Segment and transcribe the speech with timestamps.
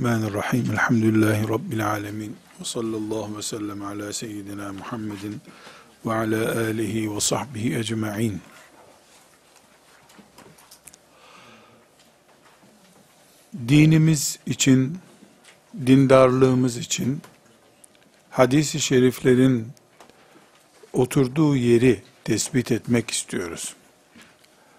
[0.00, 0.72] Bismillahirrahmanirrahim.
[0.72, 2.36] Elhamdülillahi Rabbil alemin.
[2.60, 5.40] Ve sallallahu ve sellem ala seyyidina Muhammedin
[6.06, 8.40] ve ala alihi ve sahbihi ecma'in.
[13.68, 14.98] Dinimiz için,
[15.86, 17.22] dindarlığımız için
[18.30, 19.68] hadis-i şeriflerin
[20.92, 23.74] oturduğu yeri tespit etmek istiyoruz.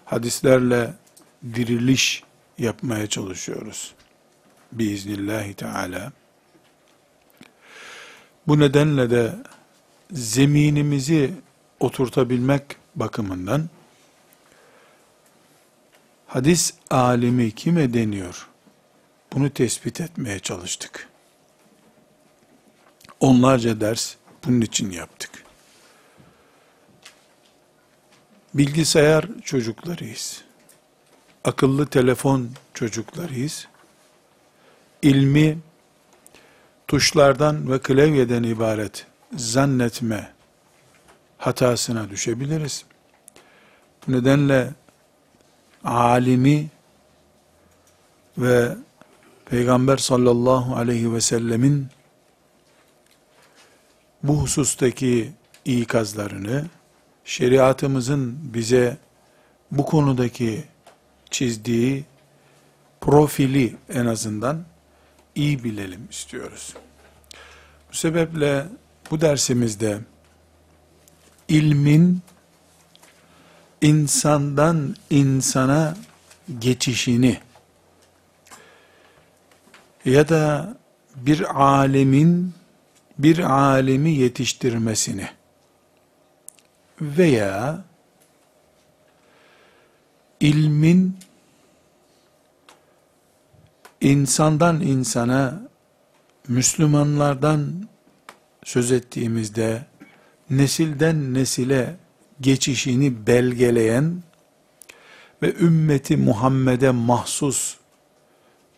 [0.04, 0.94] Hadislerle
[1.54, 2.22] diriliş
[2.58, 3.94] yapmaya çalışıyoruz
[4.72, 6.12] biiznillahü teala.
[8.46, 9.34] Bu nedenle de
[10.10, 11.34] zeminimizi
[11.80, 12.62] oturtabilmek
[12.96, 13.68] bakımından
[16.26, 18.48] hadis alimi kime deniyor?
[19.32, 21.08] Bunu tespit etmeye çalıştık.
[23.20, 24.14] Onlarca ders
[24.46, 25.30] bunun için yaptık.
[28.54, 30.42] Bilgisayar çocuklarıyız.
[31.44, 33.68] Akıllı telefon çocuklarıyız
[35.02, 35.58] ilmi
[36.88, 40.32] tuşlardan ve klavyeden ibaret zannetme
[41.38, 42.84] hatasına düşebiliriz.
[44.06, 44.70] Bu nedenle
[45.84, 46.70] alimi
[48.38, 48.76] ve
[49.46, 51.86] Peygamber sallallahu aleyhi ve sellemin
[54.22, 55.32] bu husustaki
[55.64, 56.66] ikazlarını,
[57.24, 58.96] şeriatımızın bize
[59.70, 60.64] bu konudaki
[61.30, 62.04] çizdiği
[63.00, 64.64] profili en azından
[65.34, 66.74] iyi bilelim istiyoruz.
[67.90, 68.66] Bu sebeple
[69.10, 69.98] bu dersimizde
[71.48, 72.20] ilmin
[73.80, 75.96] insandan insana
[76.58, 77.40] geçişini
[80.04, 80.76] ya da
[81.16, 82.54] bir alemin
[83.18, 85.28] bir alemi yetiştirmesini
[87.00, 87.84] veya
[90.40, 91.16] ilmin
[94.02, 95.62] insandan insana,
[96.48, 97.88] Müslümanlardan
[98.64, 99.86] söz ettiğimizde,
[100.50, 101.96] nesilden nesile
[102.40, 104.22] geçişini belgeleyen
[105.42, 107.76] ve ümmeti Muhammed'e mahsus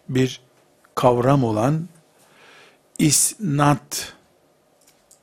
[0.08, 0.40] bir
[0.94, 1.88] kavram olan
[2.98, 4.14] isnat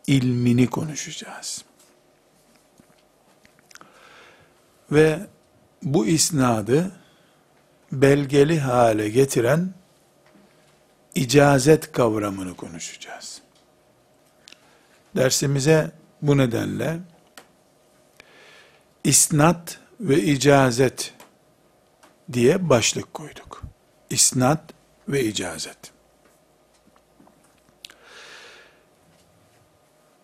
[0.07, 1.65] ilmini konuşacağız.
[4.91, 5.19] Ve
[5.83, 6.91] bu isnadı
[7.91, 9.80] belgeli hale getiren
[11.15, 13.41] icazet kavramını konuşacağız.
[15.15, 15.91] Dersimize
[16.21, 16.99] bu nedenle
[19.03, 21.13] isnat ve icazet
[22.33, 23.61] diye başlık koyduk.
[24.09, 24.73] İsnat
[25.07, 25.77] ve icazet.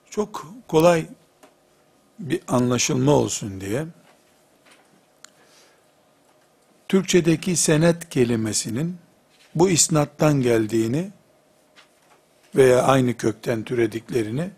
[0.10, 1.06] Çok kolay
[2.20, 3.86] bir anlaşılma olsun diye
[6.88, 8.98] Türkçedeki senet kelimesinin
[9.60, 11.12] bu isnattan geldiğini
[12.56, 14.50] veya aynı kökten türediklerini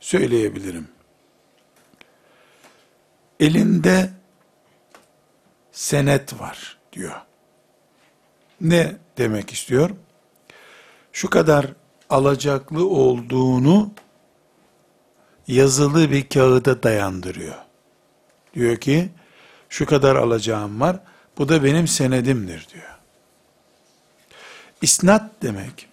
[0.00, 0.88] söyleyebilirim.
[3.40, 4.10] Elinde
[5.72, 7.20] senet var diyor.
[8.60, 9.90] Ne demek istiyor?
[11.12, 11.66] Şu kadar
[12.10, 13.92] alacaklı olduğunu
[15.48, 17.54] yazılı bir kağıda dayandırıyor.
[18.54, 19.08] Diyor ki
[19.68, 21.00] şu kadar alacağım var.
[21.38, 22.99] Bu da benim senedimdir diyor.
[24.82, 25.88] İsnat demek,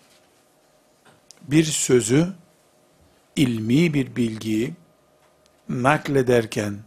[1.41, 2.27] bir sözü,
[3.35, 4.73] ilmi bir bilgiyi
[5.69, 6.77] naklederken,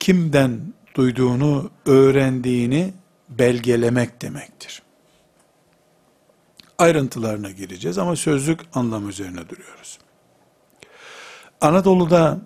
[0.00, 0.60] kimden
[0.94, 2.92] duyduğunu, öğrendiğini
[3.28, 4.82] belgelemek demektir.
[6.78, 9.98] Ayrıntılarına gireceğiz ama sözlük anlam üzerine duruyoruz.
[11.60, 12.40] Anadolu'da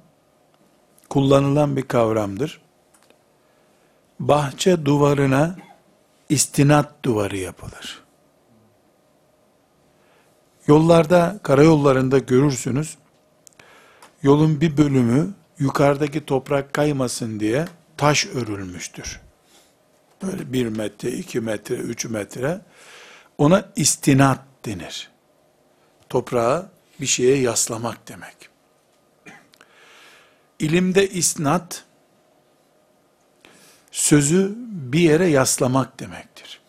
[1.09, 2.61] kullanılan bir kavramdır.
[4.21, 5.57] Bahçe duvarına
[6.31, 8.03] istinat duvarı yapılır.
[10.67, 12.97] Yollarda, karayollarında görürsünüz,
[14.23, 19.21] yolun bir bölümü yukarıdaki toprak kaymasın diye taş örülmüştür.
[20.23, 22.61] Böyle bir metre, iki metre, üç metre.
[23.39, 25.11] Ona istinat denir.
[26.09, 28.37] Toprağa bir şeye yaslamak demek.
[30.59, 31.85] İlimde isnat,
[33.91, 36.61] sözü bir yere yaslamak demektir.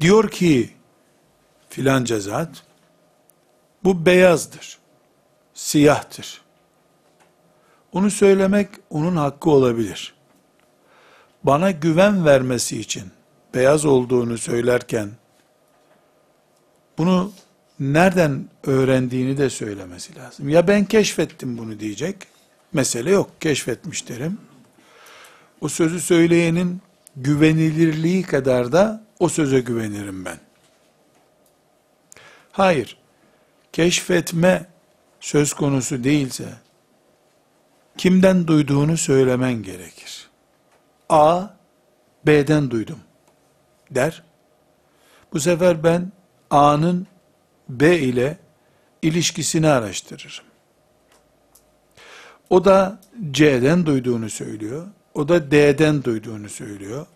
[0.00, 0.70] Diyor ki
[1.68, 2.64] filanca zat,
[3.84, 4.78] bu beyazdır,
[5.54, 6.42] siyahtır.
[7.92, 10.14] Onu söylemek onun hakkı olabilir.
[11.44, 13.04] Bana güven vermesi için
[13.54, 15.10] beyaz olduğunu söylerken
[16.98, 17.32] bunu
[17.80, 20.48] nereden öğrendiğini de söylemesi lazım.
[20.48, 22.16] Ya ben keşfettim bunu diyecek.
[22.72, 23.30] Mesele yok.
[23.40, 24.38] Keşfetmiş derim
[25.62, 26.82] o sözü söyleyenin
[27.16, 30.38] güvenilirliği kadar da o söze güvenirim ben.
[32.52, 32.96] Hayır,
[33.72, 34.66] keşfetme
[35.20, 36.44] söz konusu değilse,
[37.96, 40.28] kimden duyduğunu söylemen gerekir.
[41.08, 41.46] A,
[42.26, 42.98] B'den duydum
[43.90, 44.22] der.
[45.32, 46.12] Bu sefer ben
[46.50, 47.06] A'nın
[47.68, 48.38] B ile
[49.02, 50.44] ilişkisini araştırırım.
[52.50, 53.00] O da
[53.30, 54.86] C'den duyduğunu söylüyor.
[55.14, 57.06] O da D'den duyduğunu söylüyor.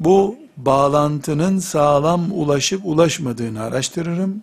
[0.00, 4.42] Bu bağlantının sağlam ulaşıp ulaşmadığını araştırırım.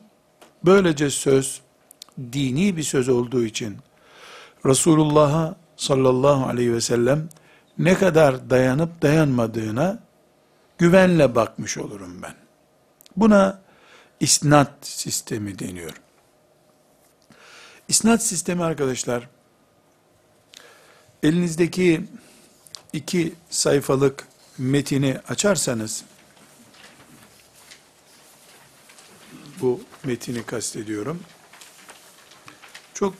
[0.65, 1.61] Böylece söz
[2.33, 3.77] dini bir söz olduğu için
[4.65, 7.29] Resulullah'a sallallahu aleyhi ve sellem
[7.77, 9.99] ne kadar dayanıp dayanmadığına
[10.77, 12.35] güvenle bakmış olurum ben.
[13.17, 13.61] Buna
[14.19, 16.01] isnat sistemi deniyor.
[17.87, 19.29] İsnat sistemi arkadaşlar,
[21.23, 22.05] elinizdeki
[22.93, 24.27] iki sayfalık
[24.57, 26.03] metini açarsanız,
[29.61, 31.23] bu metini kastediyorum,
[32.93, 33.13] çok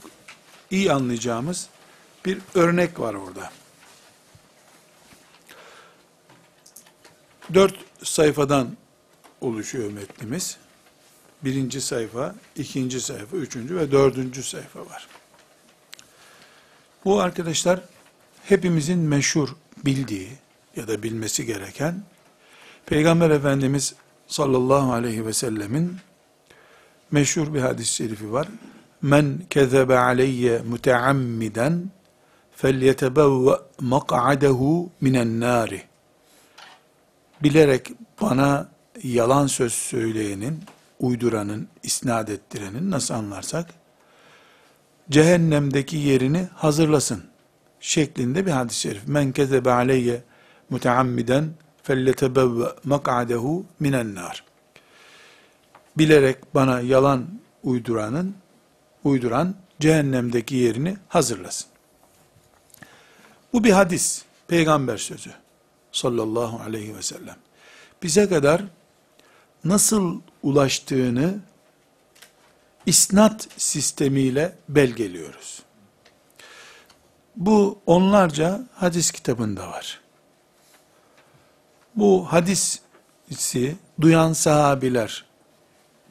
[0.71, 1.67] iyi anlayacağımız
[2.25, 3.51] bir örnek var orada.
[7.53, 8.77] Dört sayfadan
[9.41, 10.57] oluşuyor metnimiz.
[11.43, 15.07] Birinci sayfa, ikinci sayfa, üçüncü ve dördüncü sayfa var.
[17.05, 17.79] Bu arkadaşlar
[18.51, 19.49] hepimizin meşhur
[19.85, 20.29] bildiği
[20.75, 22.03] ya da bilmesi gereken
[22.85, 23.95] Peygamber Efendimiz
[24.27, 25.95] sallallahu aleyhi ve sellemin
[27.11, 28.47] meşhur bir hadis-i şerifi var.
[29.01, 31.91] Men kezebe aleyye muteammiden
[32.55, 35.83] felyetebevve mak'adehu minen nari.
[37.43, 38.69] Bilerek bana
[39.03, 40.63] yalan söz söyleyenin,
[40.99, 43.69] uyduranın, isnat ettirenin nasıl anlarsak,
[45.09, 47.30] cehennemdeki yerini hazırlasın
[47.81, 49.07] şeklinde bir hadis-i şerif.
[49.07, 50.23] Men kezebe aleyye
[50.69, 51.49] muteammiden
[51.83, 54.43] felletebevve mak'adehu minen nar.
[55.97, 57.27] Bilerek bana yalan
[57.63, 58.35] uyduranın,
[59.03, 61.67] uyduran cehennemdeki yerini hazırlasın.
[63.53, 65.31] Bu bir hadis, peygamber sözü
[65.91, 67.35] sallallahu aleyhi ve sellem.
[68.03, 68.63] Bize kadar
[69.63, 71.39] nasıl ulaştığını
[72.85, 75.63] isnat sistemiyle belgeliyoruz.
[77.35, 80.01] Bu onlarca hadis kitabında var.
[81.95, 85.25] Bu hadisi duyan sahabiler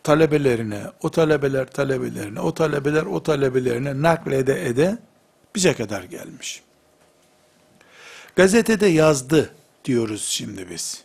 [0.03, 4.99] talebelerine, o talebeler talebelerine, o talebeler o talebelerine naklede ede
[5.55, 6.63] bize kadar gelmiş.
[8.37, 11.05] Gazetede yazdı diyoruz şimdi biz.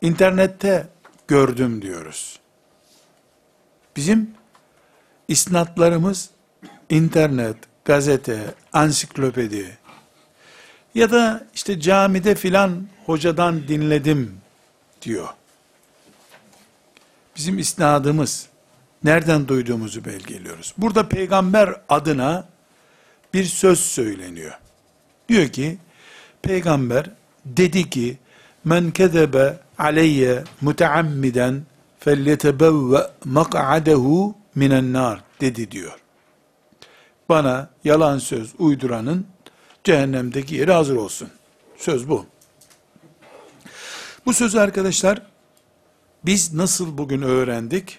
[0.00, 0.88] İnternette
[1.28, 2.38] gördüm diyoruz.
[3.96, 4.30] Bizim
[5.28, 6.30] isnatlarımız
[6.90, 7.56] internet,
[7.88, 9.78] gazete, ansiklopedi
[10.94, 14.40] ya da işte camide filan hocadan dinledim
[15.02, 15.28] diyor.
[17.36, 18.46] Bizim isnadımız
[19.04, 20.74] nereden duyduğumuzu belgeliyoruz.
[20.78, 22.48] Burada peygamber adına
[23.34, 24.58] bir söz söyleniyor.
[25.28, 25.78] Diyor ki
[26.42, 27.10] peygamber
[27.44, 28.18] dedi ki
[28.64, 31.62] men kezebe aleyye muteammiden
[32.00, 35.98] felyetebevve mak'adehu minen nar dedi diyor.
[37.28, 39.26] Bana yalan söz uyduranın
[39.84, 41.30] cehennemdeki yeri hazır olsun.
[41.76, 42.26] Söz bu.
[44.26, 45.22] Bu sözü arkadaşlar
[46.24, 47.98] biz nasıl bugün öğrendik?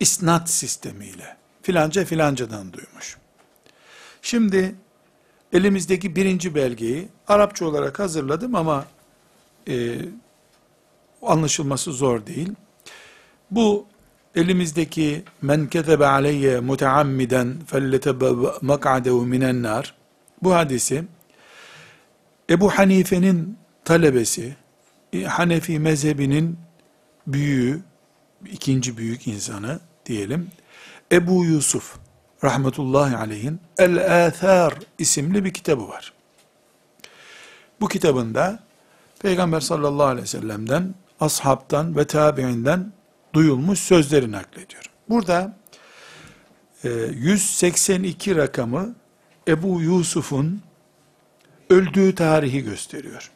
[0.00, 1.36] İsnat sistemiyle.
[1.62, 3.16] Filanca filancadan duymuş.
[4.22, 4.74] Şimdi
[5.52, 8.84] elimizdeki birinci belgeyi Arapça olarak hazırladım ama
[9.68, 9.98] e,
[11.22, 12.52] anlaşılması zor değil.
[13.50, 13.86] Bu
[14.36, 18.26] elimizdeki men kezebe aleyye muteammiden felletebe
[18.60, 19.94] mak'adehu minen nar
[20.42, 21.04] bu hadisi
[22.50, 24.56] Ebu Hanife'nin talebesi
[25.12, 26.58] e, Hanefi mezhebinin
[27.26, 27.80] büyüğü
[28.52, 30.50] ikinci büyük insanı diyelim
[31.12, 31.96] Ebu Yusuf
[32.44, 36.12] rahmetullahi aleyhin El-Athar isimli bir kitabı var.
[37.80, 38.58] Bu kitabında
[39.20, 42.92] Peygamber sallallahu aleyhi ve sellem'den, ashabtan ve tabiinden
[43.36, 44.90] duyulmuş sözleri naklediyor.
[45.08, 45.56] Burada
[46.84, 48.94] 182 e, rakamı
[49.48, 50.62] Ebu Yusuf'un
[51.70, 53.30] öldüğü tarihi gösteriyor.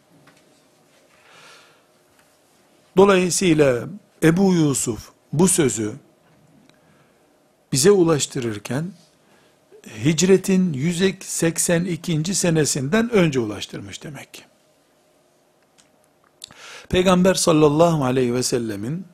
[2.97, 3.89] Dolayısıyla
[4.23, 5.93] Ebu Yusuf bu sözü
[7.73, 8.93] bize ulaştırırken
[10.05, 12.35] hicretin 182.
[12.35, 14.43] senesinden önce ulaştırmış demek ki.
[16.89, 19.05] Peygamber sallallahu aleyhi ve sellemin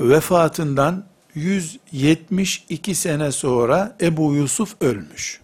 [0.00, 5.40] vefatından 172 sene sonra Ebu Yusuf ölmüş.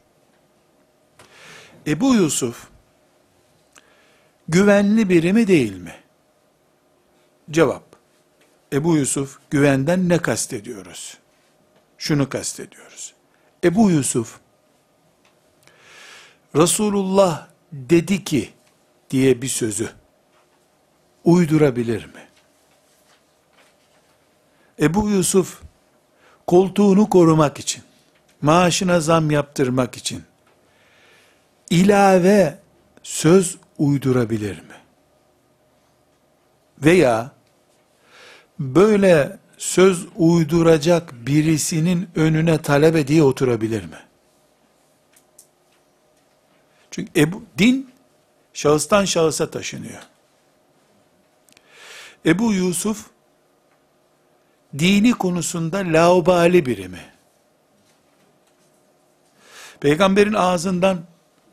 [1.86, 2.68] Ebu Yusuf
[4.48, 5.94] güvenli biri mi değil mi?
[7.50, 7.84] Cevap.
[8.72, 11.18] Ebu Yusuf güvenden ne kastediyoruz?
[11.98, 13.14] Şunu kastediyoruz.
[13.64, 14.40] Ebu Yusuf
[16.56, 18.50] Resulullah dedi ki
[19.10, 19.90] diye bir sözü
[21.24, 22.28] uydurabilir mi?
[24.80, 25.62] Ebu Yusuf
[26.46, 27.82] koltuğunu korumak için,
[28.42, 30.22] maaşına zam yaptırmak için
[31.70, 32.58] ilave
[33.02, 34.76] söz uydurabilir mi?
[36.84, 37.30] Veya
[38.58, 43.98] böyle söz uyduracak birisinin önüne talebe diye oturabilir mi?
[46.90, 47.90] Çünkü Ebu, din
[48.52, 50.02] şahıstan şahısa taşınıyor.
[52.26, 53.06] Ebu Yusuf
[54.78, 57.04] dini konusunda laubali biri mi?
[59.80, 61.04] Peygamberin ağzından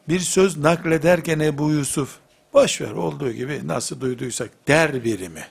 [0.09, 2.19] bir söz naklederken Ebu Yusuf,
[2.53, 5.47] boş ver olduğu gibi nasıl duyduysak der biri mi?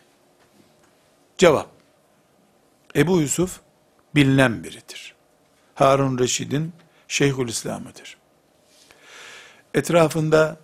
[1.38, 1.68] Cevap,
[2.96, 3.60] Ebu Yusuf
[4.14, 5.14] bilinen biridir.
[5.74, 6.72] Harun Reşid'in
[7.08, 8.16] Şeyhülislam'ıdır.
[9.74, 10.56] Etrafında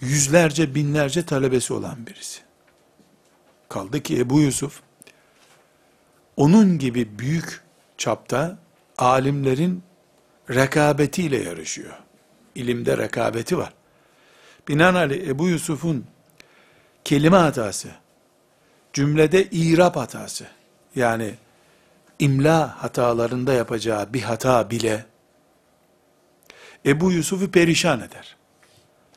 [0.00, 2.40] yüzlerce binlerce talebesi olan birisi.
[3.68, 4.80] Kaldı ki Ebu Yusuf,
[6.38, 7.60] onun gibi büyük
[7.96, 8.58] çapta
[8.98, 9.82] alimlerin
[10.50, 11.94] rekabetiyle yarışıyor.
[12.54, 13.72] İlimde rekabeti var.
[14.68, 16.06] Binaenaleyh Ebu Yusuf'un
[17.04, 17.88] kelime hatası,
[18.92, 20.46] cümlede irap hatası,
[20.94, 21.34] yani
[22.18, 25.06] imla hatalarında yapacağı bir hata bile,
[26.86, 28.36] Ebu Yusuf'u perişan eder.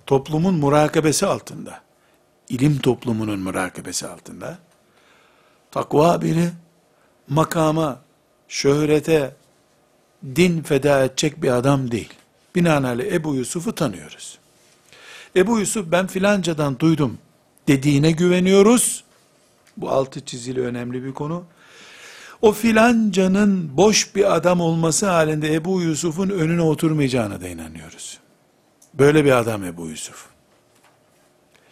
[0.06, 1.82] Toplumun murakabesi altında,
[2.50, 4.58] ilim toplumunun murakabesi altında,
[5.72, 6.50] takva biri,
[7.32, 8.00] makama,
[8.48, 9.36] şöhrete,
[10.36, 12.14] din feda edecek bir adam değil.
[12.56, 14.38] Binaenaleyh Ebu Yusuf'u tanıyoruz.
[15.36, 17.18] Ebu Yusuf ben filancadan duydum
[17.68, 19.04] dediğine güveniyoruz.
[19.78, 21.44] Bu altı çizili önemli bir konu.
[22.42, 28.20] O filancanın boş bir adam olması halinde Ebu Yusuf'un önüne oturmayacağına da inanıyoruz.
[28.94, 30.26] Böyle bir adam Ebu Yusuf.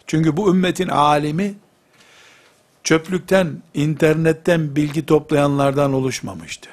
[0.06, 1.54] Çünkü bu ümmetin alimi
[2.84, 6.70] çöplükten, internetten bilgi toplayanlardan oluşmamıştı.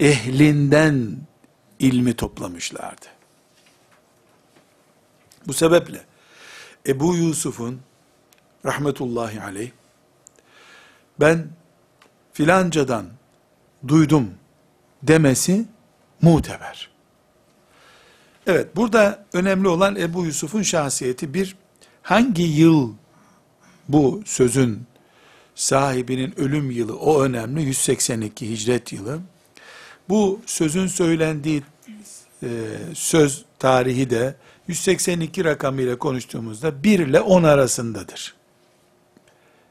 [0.00, 1.16] Ehlinden
[1.78, 3.06] ilmi toplamışlardı.
[5.46, 6.00] Bu sebeple
[6.86, 7.80] Ebu Yusuf'un
[8.64, 9.70] rahmetullahi aleyh
[11.20, 11.46] ben
[12.32, 13.06] filancadan
[13.88, 14.30] duydum
[15.02, 15.66] demesi
[16.22, 16.90] muteber.
[18.46, 21.56] Evet burada önemli olan Ebu Yusuf'un şahsiyeti bir
[22.02, 22.94] hangi yıl
[23.88, 24.82] bu sözün
[25.54, 29.18] sahibinin ölüm yılı o önemli 182 hicret yılı.
[30.08, 31.62] Bu sözün söylendiği
[32.42, 32.48] e,
[32.94, 34.34] söz tarihi de
[34.68, 38.34] 182 rakamıyla konuştuğumuzda 1 ile 10 arasındadır.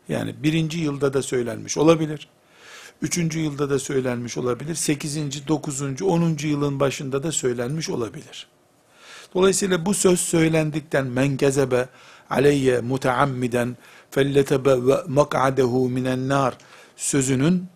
[0.10, 2.28] Yani birinci yılda da söylenmiş olabilir.
[3.02, 4.76] Üçüncü yılda da söylenmiş olabilir.
[4.76, 8.48] Sekizinci, dokuzuncu, onuncu yılın başında da söylenmiş olabilir.
[9.34, 11.90] Dolayısıyla bu söz söylendikten men kezebe
[12.30, 13.78] aleyye muteammiden
[14.18, 16.58] ve mak'adehu minen nar
[16.96, 17.68] sözünün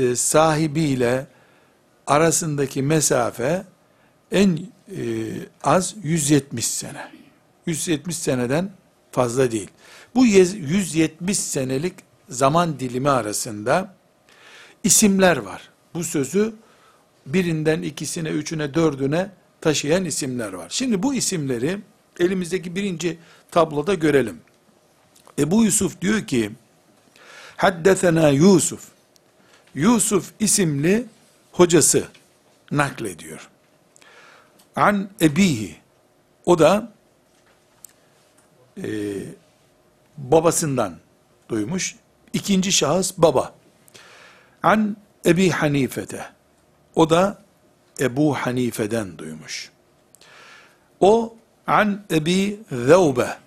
[0.00, 1.26] e, sahibiyle
[2.06, 3.64] arasındaki mesafe
[4.32, 4.58] en
[4.96, 5.02] e,
[5.62, 7.12] az 170 sene.
[7.66, 8.70] 170 seneden
[9.12, 9.70] fazla değil.
[10.14, 11.94] Bu 170 senelik
[12.28, 13.94] zaman dilimi arasında
[14.84, 15.70] isimler var.
[15.94, 16.54] Bu sözü
[17.26, 20.66] birinden ikisine, üçüne, dördüne taşıyan isimler var.
[20.70, 21.78] Şimdi bu isimleri
[22.20, 23.18] elimizdeki birinci
[23.50, 24.40] tabloda görelim.
[25.38, 26.50] Ebu Yusuf diyor ki,
[27.56, 28.88] Haddesena Yusuf.
[29.74, 31.06] Yusuf isimli
[31.52, 32.08] hocası
[32.70, 33.50] naklediyor.
[34.76, 35.76] An ebihi.
[36.46, 36.92] O da
[38.82, 38.86] e,
[40.18, 40.98] babasından
[41.48, 41.96] duymuş.
[42.32, 43.54] İkinci şahıs baba.
[44.62, 46.26] An Ebi Hanife'de.
[46.94, 47.42] O da
[48.00, 49.70] Ebu Hanife'den duymuş.
[51.00, 51.36] O
[51.66, 53.43] an Ebi Zevbe.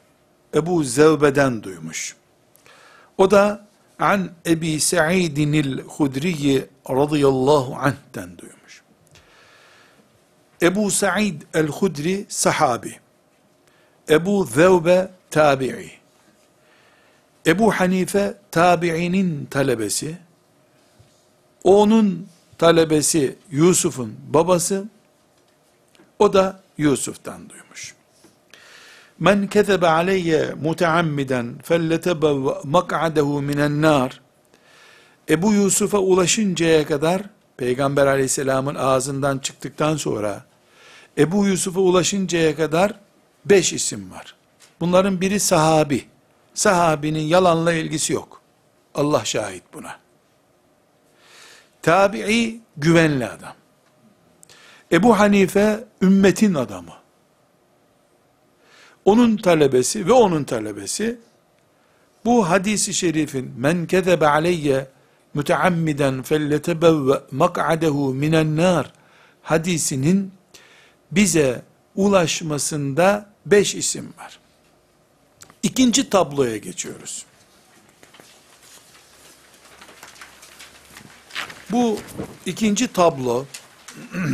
[0.55, 2.15] Ebu Zevbe'den duymuş.
[3.17, 3.67] O da
[3.99, 8.81] an Ebi Sa'idinil Hudriyi radıyallahu anh'ten duymuş.
[10.61, 12.99] Ebu Sa'id el-Hudri sahabi.
[14.09, 15.91] Ebu Zevbe tabi'i.
[17.47, 20.17] Ebu Hanife tabi'inin talebesi.
[21.63, 22.27] Onun
[22.57, 24.85] talebesi Yusuf'un babası.
[26.19, 27.96] O da Yusuf'tan duymuş.
[29.19, 32.27] Men kezebe aleyye muteammiden felletebe
[32.63, 34.21] mak'adehu minen nar.
[35.29, 37.21] Ebu Yusuf'a ulaşıncaya kadar
[37.57, 40.45] Peygamber aleyhisselamın ağzından çıktıktan sonra
[41.17, 42.93] Ebu Yusuf'a ulaşıncaya kadar
[43.45, 44.35] beş isim var.
[44.79, 46.05] Bunların biri sahabi.
[46.53, 48.41] Sahabinin yalanla ilgisi yok.
[48.95, 49.99] Allah şahit buna.
[51.81, 53.53] Tabi'i güvenli adam.
[54.91, 56.93] Ebu Hanife ümmetin adamı.
[59.07, 61.17] Onun talebesi ve onun talebesi
[62.25, 64.87] bu hadisi şerifin men kezebe aleyye
[65.33, 68.93] müteammiden felletebevve mak'adehu minen nar
[69.41, 70.31] hadisinin
[71.11, 71.61] bize
[71.95, 74.39] ulaşmasında beş isim var.
[75.63, 77.25] İkinci tabloya geçiyoruz.
[81.71, 81.97] Bu
[82.45, 83.45] ikinci tablo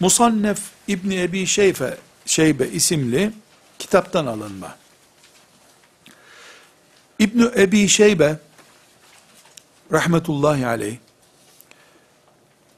[0.00, 1.98] Musannef İbni Ebi Şeyfe,
[2.32, 3.32] Şeybe isimli
[3.78, 4.76] kitaptan alınma.
[7.18, 8.36] İbni Ebi Şeybe
[9.92, 10.96] rahmetullahi aleyh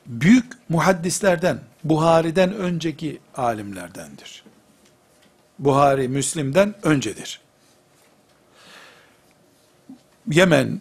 [0.06, 4.44] büyük muhaddislerden, Buhari'den önceki alimlerdendir.
[5.58, 7.40] Buhari, Müslim'den öncedir.
[10.30, 10.80] Yemen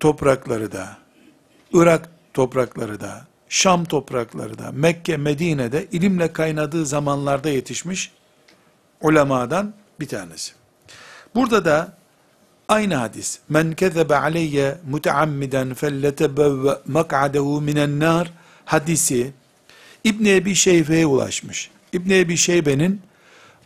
[0.00, 0.98] toprakları da,
[1.72, 8.12] Irak toprakları da, Şam toprakları da, Mekke, Medine'de ilimle kaynadığı zamanlarda yetişmiş
[9.00, 10.52] ulemadan bir tanesi.
[11.34, 11.96] Burada da
[12.68, 13.38] aynı hadis.
[13.48, 18.32] Men kezebe aleyye muteammiden felletebevve mak'adehu minen nar
[18.64, 19.32] hadisi
[20.04, 21.70] İbn Ebi Şeybe'ye ulaşmış.
[21.92, 23.00] İbn Ebi Şeybe'nin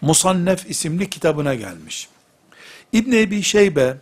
[0.00, 2.08] Musannef isimli kitabına gelmiş.
[2.92, 3.96] İbn Ebi Şeybe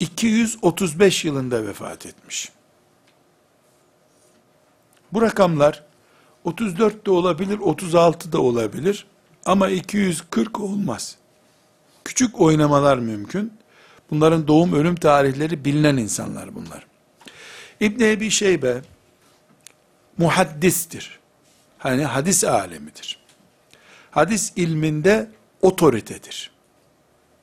[0.00, 2.50] 235 yılında vefat etmiş.
[5.12, 5.84] Bu rakamlar
[6.44, 9.06] 34 de olabilir, 36 da olabilir
[9.44, 11.16] ama 240 olmaz.
[12.04, 13.52] Küçük oynamalar mümkün.
[14.10, 16.86] Bunların doğum ölüm tarihleri bilinen insanlar bunlar.
[17.80, 18.82] İbn Ebi Şeybe
[20.18, 21.18] muhaddistir.
[21.78, 23.18] Hani hadis alemidir.
[24.10, 25.30] Hadis ilminde
[25.62, 26.50] otoritedir.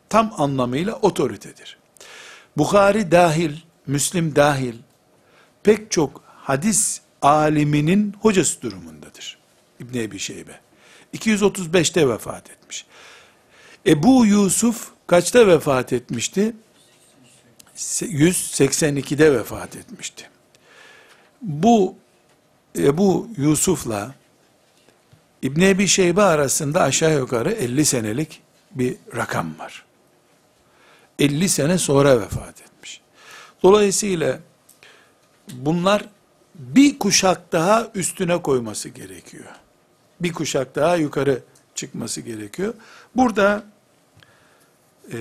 [0.10, 1.78] Tam anlamıyla otoritedir.
[2.58, 4.76] Bukhari dahil, Müslim dahil
[5.64, 9.38] pek çok hadis aliminin hocası durumundadır.
[9.80, 10.60] İbn Ebi Şeybe.
[11.14, 12.86] 235'te vefat etmiş.
[13.86, 16.56] Ebu Yusuf kaçta vefat etmişti?
[17.76, 20.30] 182'de vefat etmişti.
[21.42, 21.96] Bu
[22.78, 24.16] Ebu Yusuf'la
[25.42, 29.86] İbn Ebi Şeybe arasında aşağı yukarı 50 senelik bir rakam var.
[31.20, 33.02] 50 sene sonra vefat etmiş.
[33.64, 34.40] Dolayısıyla
[35.54, 36.06] bunlar
[36.60, 39.46] bir kuşak daha üstüne koyması gerekiyor.
[40.20, 41.44] Bir kuşak daha yukarı
[41.76, 42.74] çıkması gerekiyor.
[43.16, 43.64] Burada
[45.14, 45.18] e,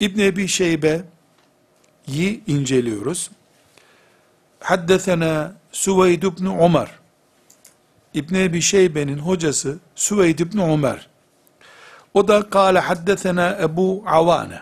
[0.00, 1.04] İbn Ebi Şeybe'yi
[2.46, 3.30] inceliyoruz.
[4.60, 6.90] Haddesena Süveyd ibn Ömer.
[8.14, 11.08] İbn Ebi Şeybe'nin hocası Süveyd ibn Ömer.
[12.14, 14.60] O da kâle haddesena Ebu Avane.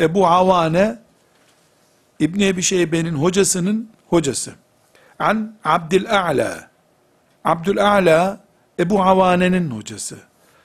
[0.00, 0.98] Ebu Avane
[2.18, 4.52] İbn Ebi Şeybe'nin hocasının hocası.
[5.24, 6.70] An Abdül'A'la.
[7.44, 8.40] Abdül'A'la
[8.78, 10.18] Ebu Avane'nin hocası.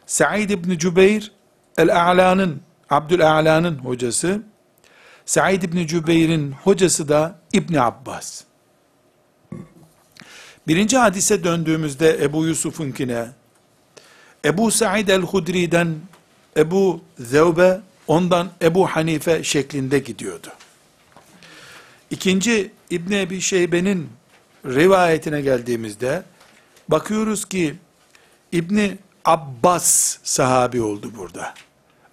[0.05, 1.31] Said ibn Cübeyr
[1.77, 4.41] El-A'la'nın Abdül'A'la'nın hocası.
[5.25, 8.43] Said ibn Cübeyr'in hocası da İbn Abbas.
[10.67, 13.27] Birinci hadise döndüğümüzde Ebu Yusuf'unkine,
[14.45, 15.95] Ebu Said el-Hudri'den
[16.57, 20.47] Ebu Zevbe, ondan Ebu Hanife şeklinde gidiyordu.
[22.09, 24.18] İkinci İbn Ebi Şeybe'nin
[24.65, 26.23] rivayetine geldiğimizde
[26.89, 27.75] bakıyoruz ki
[28.51, 31.53] İbni Abbas sahabi oldu burada.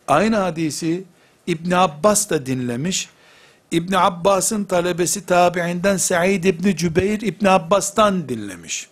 [0.09, 1.05] Aynı hadisi
[1.47, 3.09] İbn Abbas da dinlemiş.
[3.71, 8.89] İbn Abbas'ın talebesi tabiinden Said İbni Cübeyr İbn Abbas'tan dinlemiş.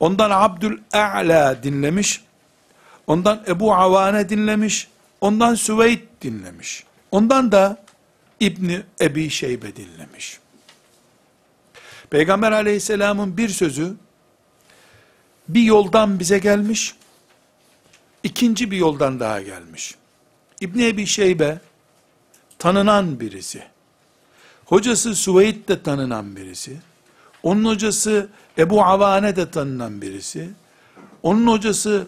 [0.00, 2.24] Ondan Abdül A'la dinlemiş.
[3.06, 4.88] Ondan Ebu Avane dinlemiş.
[5.20, 6.84] Ondan Süveyd dinlemiş.
[7.10, 7.84] Ondan da
[8.40, 10.41] İbni Ebi Şeybe dinlemiş.
[12.12, 13.94] Peygamber aleyhisselamın bir sözü
[15.48, 16.94] bir yoldan bize gelmiş,
[18.22, 19.94] ikinci bir yoldan daha gelmiş.
[20.60, 21.60] İbni Ebi Şeybe
[22.58, 23.62] tanınan birisi.
[24.64, 26.80] Hocası Süveyd de tanınan birisi.
[27.42, 30.50] Onun hocası Ebu Avane de tanınan birisi.
[31.22, 32.06] Onun hocası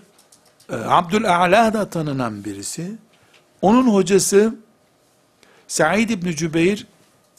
[0.71, 2.93] e, Abdül'A'la da tanınan birisi.
[3.63, 4.55] Onun hocası
[5.69, 6.87] Said İbni Cübeyr,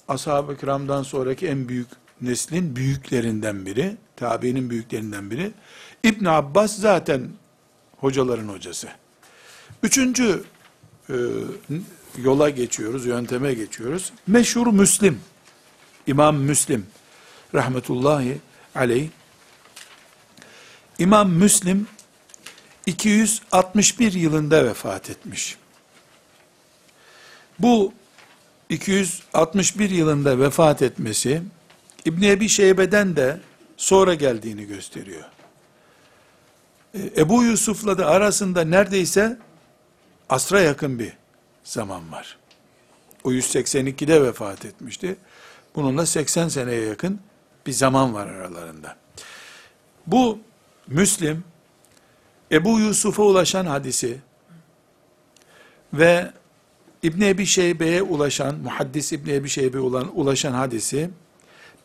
[0.07, 1.87] ashab-ı kiramdan sonraki en büyük
[2.21, 5.51] neslin büyüklerinden biri, tabiinin büyüklerinden biri.
[6.03, 7.29] İbn Abbas zaten
[7.97, 8.87] hocaların hocası.
[9.83, 10.43] Üçüncü
[11.09, 11.15] e,
[12.23, 14.13] yola geçiyoruz, yönteme geçiyoruz.
[14.27, 15.19] Meşhur Müslim,
[16.07, 16.85] İmam Müslim,
[17.53, 18.37] rahmetullahi
[18.75, 19.09] aleyh,
[20.99, 21.87] İmam Müslim,
[22.85, 25.57] 261 yılında vefat etmiş.
[27.59, 27.93] Bu
[28.69, 31.41] 261 yılında vefat etmesi
[32.05, 33.39] İbn Ebi Şeybe'den de
[33.77, 35.23] sonra geldiğini gösteriyor.
[36.93, 39.37] E, Ebu Yusuf'la da arasında neredeyse
[40.29, 41.13] asra yakın bir
[41.63, 42.37] zaman var.
[43.23, 45.15] O 182'de vefat etmişti.
[45.75, 47.19] Bununla 80 seneye yakın
[47.65, 48.95] bir zaman var aralarında.
[50.07, 50.39] Bu
[50.87, 51.43] Müslim
[52.51, 54.17] Ebu Yusuf'a ulaşan hadisi
[55.93, 56.31] ve
[57.03, 61.09] İbn Ebi Şeybe'ye ulaşan, muhaddis İbn Ebi Şeybe'ye ulaşan hadisi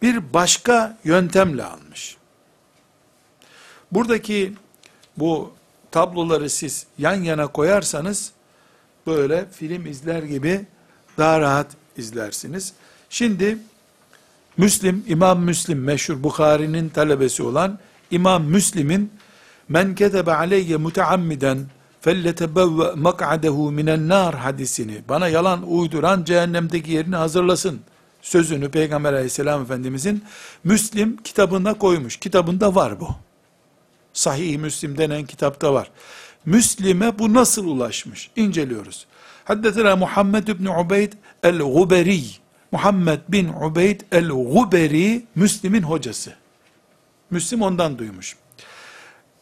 [0.03, 2.17] bir başka yöntemle almış.
[3.93, 4.55] Buradaki
[5.17, 5.53] bu
[5.91, 8.33] tabloları siz yan yana koyarsanız
[9.07, 10.67] böyle film izler gibi
[11.19, 12.73] daha rahat izlersiniz.
[13.11, 13.59] Şimdi
[14.57, 17.79] Müslim, İmam Müslim meşhur Bukhari'nin talebesi olan
[18.11, 19.13] İmam Müslim'in
[19.69, 21.59] men ketebe aleyye muteammiden
[22.01, 27.81] felletebevve mak'adehu minen nar hadisini bana yalan uyduran cehennemdeki yerini hazırlasın
[28.23, 30.25] sözünü Peygamber aleyhisselam efendimizin
[30.65, 32.17] Müslim kitabına koymuş.
[32.17, 33.09] Kitabında var bu.
[34.13, 35.91] Sahih Müslim denen kitapta var.
[36.45, 38.31] Müslim'e bu nasıl ulaşmış?
[38.37, 39.07] İnceliyoruz.
[39.45, 42.23] Haddetena Muhammed ibn Ubeyd el-Guberi.
[42.73, 46.35] Muhammed bin Ubeyd el-Guberi Müslim'in hocası.
[47.31, 48.37] Müslim ondan duymuş.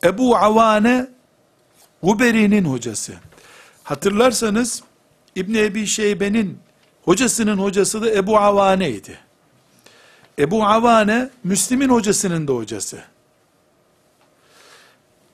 [0.04, 1.06] Ebu Avane
[2.02, 3.12] Guberi'nin hocası.
[3.84, 4.82] Hatırlarsanız
[5.34, 6.58] İbn Ebi Şeybe'nin
[7.08, 9.18] hocasının hocası da Ebu Avane'ydi.
[10.38, 12.98] Ebu Avane Müslim'in hocasının da hocası.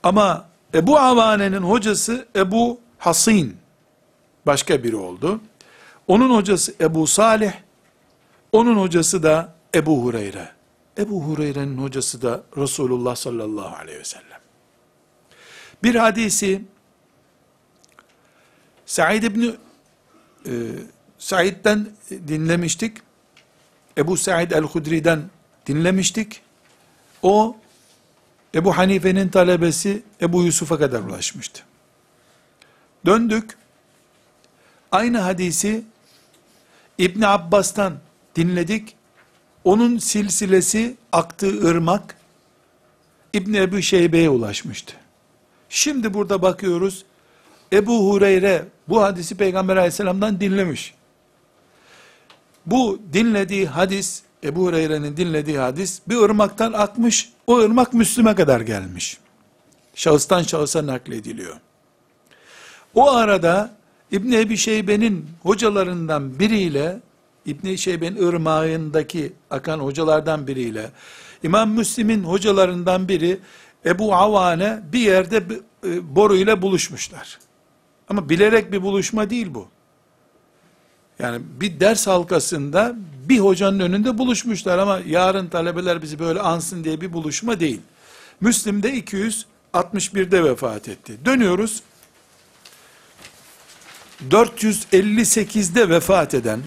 [0.02, 3.56] Ama Ebu Avane'nin hocası Ebu Hasin
[4.46, 5.40] başka biri oldu.
[6.08, 7.52] Onun hocası Ebu Salih,
[8.52, 10.48] onun hocası da Ebu Hureyre.
[10.98, 14.40] Ebu Hureyre'nin hocası da Resulullah sallallahu aleyhi ve sellem.
[15.82, 16.62] Bir hadisi
[18.86, 19.54] Said İbni
[20.46, 20.52] e,
[21.24, 21.86] Said'den
[22.28, 22.96] dinlemiştik.
[23.98, 25.22] Ebu Said el-Hudri'den
[25.66, 26.40] dinlemiştik.
[27.22, 27.56] O
[28.54, 31.62] Ebu Hanife'nin talebesi Ebu Yusuf'a kadar ulaşmıştı.
[33.06, 33.56] Döndük.
[34.92, 35.84] Aynı hadisi
[36.98, 37.98] İbn Abbas'tan
[38.36, 38.96] dinledik.
[39.64, 42.16] Onun silsilesi aktığı ırmak
[43.32, 44.94] İbn Ebu Şeybe'ye ulaşmıştı.
[45.68, 47.04] Şimdi burada bakıyoruz.
[47.72, 50.94] Ebu Hureyre bu hadisi Peygamber aleyhisselamdan dinlemiş.
[52.66, 59.18] Bu dinlediği hadis, Ebu Hureyre'nin dinlediği hadis bir ırmaktan akmış, o ırmak Müslüme kadar gelmiş.
[59.94, 61.56] Şahıstan şahısa naklediliyor.
[62.94, 63.70] O arada
[64.10, 67.00] İbn Ebi Şeybe'nin hocalarından biriyle
[67.46, 70.90] İbn Şeybe'nin ırmağındaki akan hocalardan biriyle
[71.42, 73.40] İmam Müslim'in hocalarından biri
[73.86, 75.36] Ebu Avane bir yerde
[75.86, 77.38] e, boruyla buluşmuşlar.
[78.08, 79.68] Ama bilerek bir buluşma değil bu.
[81.18, 82.94] Yani bir ders halkasında
[83.28, 87.80] bir hocanın önünde buluşmuşlar ama yarın talebeler bizi böyle ansın diye bir buluşma değil.
[88.40, 91.18] Müslim de 261'de vefat etti.
[91.24, 91.82] Dönüyoruz.
[94.30, 96.60] 458'de vefat eden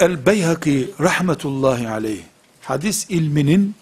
[0.00, 2.22] El Beyhaki rahmetullahi aleyh
[2.62, 3.74] hadis ilminin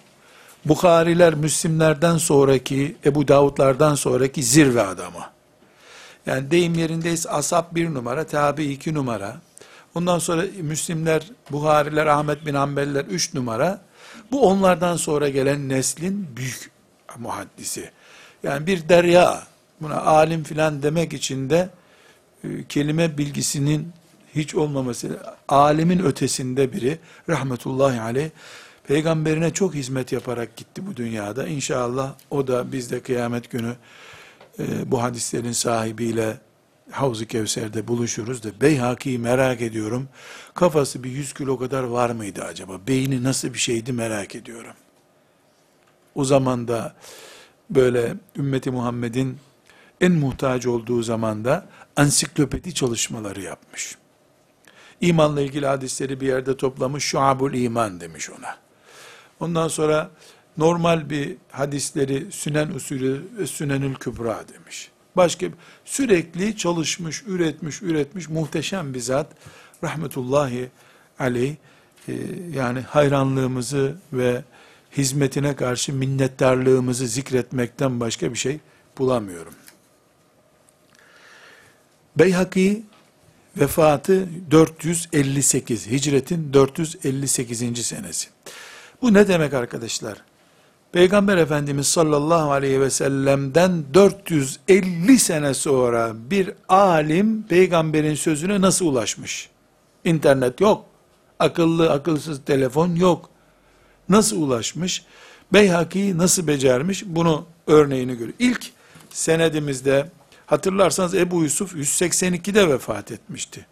[0.65, 5.36] Bukhariler, Müslimlerden sonraki, Ebu Davudlardan sonraki zirve adamı.
[6.27, 9.37] Yani deyim yerindeyiz asap bir numara, tabi iki numara.
[9.95, 13.81] Ondan sonra Müslimler, Buhariler, Ahmet bin Hanbeliler üç numara.
[14.33, 16.71] Bu onlardan sonra gelen neslin büyük
[17.19, 17.91] muhaddisi.
[18.43, 19.43] Yani bir derya,
[19.81, 21.69] buna alim filan demek için de
[22.45, 23.93] e, kelime bilgisinin
[24.35, 28.31] hiç olmaması, alimin ötesinde biri, rahmetullahi aleyh,
[28.89, 31.47] peygamberine çok hizmet yaparak gitti bu dünyada.
[31.47, 33.77] İnşallah o da biz de kıyamet günü
[34.59, 36.39] e, bu hadislerin sahibiyle
[36.91, 40.09] Havz-ı Kevser'de buluşuruz da Beyhaki'yi merak ediyorum.
[40.55, 42.81] Kafası bir yüz kilo kadar var mıydı acaba?
[42.89, 44.75] Beyni nasıl bir şeydi merak ediyorum.
[46.15, 46.95] O zaman da
[47.71, 49.39] böyle ümmeti Muhammed'in
[50.01, 51.67] en muhtaç olduğu zamanda
[51.97, 53.97] ansiklopedi çalışmaları yapmış.
[55.01, 58.57] İmanla ilgili hadisleri bir yerde toplamış, şuabul iman demiş ona.
[59.41, 60.11] Ondan sonra
[60.59, 64.91] normal bir hadisleri sünen usulü sünenül kübra demiş.
[65.17, 65.47] Başka
[65.85, 69.27] sürekli çalışmış, üretmiş, üretmiş muhteşem bir zat.
[69.85, 70.69] Rahmetullahi
[71.19, 71.55] aleyh
[72.09, 72.13] e,
[72.55, 74.45] yani hayranlığımızı ve
[74.97, 78.59] hizmetine karşı minnettarlığımızı zikretmekten başka bir şey
[78.99, 79.55] bulamıyorum.
[82.17, 82.83] Beyhaki
[83.57, 87.87] vefatı 458, hicretin 458.
[87.87, 88.29] senesi.
[89.03, 90.23] Bu ne demek arkadaşlar?
[90.93, 99.49] Peygamber Efendimiz sallallahu aleyhi ve sellem'den 450 sene sonra bir alim peygamberin sözüne nasıl ulaşmış?
[100.05, 100.85] İnternet yok.
[101.39, 103.31] Akıllı akılsız telefon yok.
[104.09, 105.05] Nasıl ulaşmış?
[105.53, 107.05] Beyhaki nasıl becermiş?
[107.07, 108.35] Bunu örneğini görüyor.
[108.39, 108.73] İlk
[109.11, 110.11] senedimizde
[110.47, 113.67] hatırlarsanız Ebu Yusuf 182'de vefat etmişti.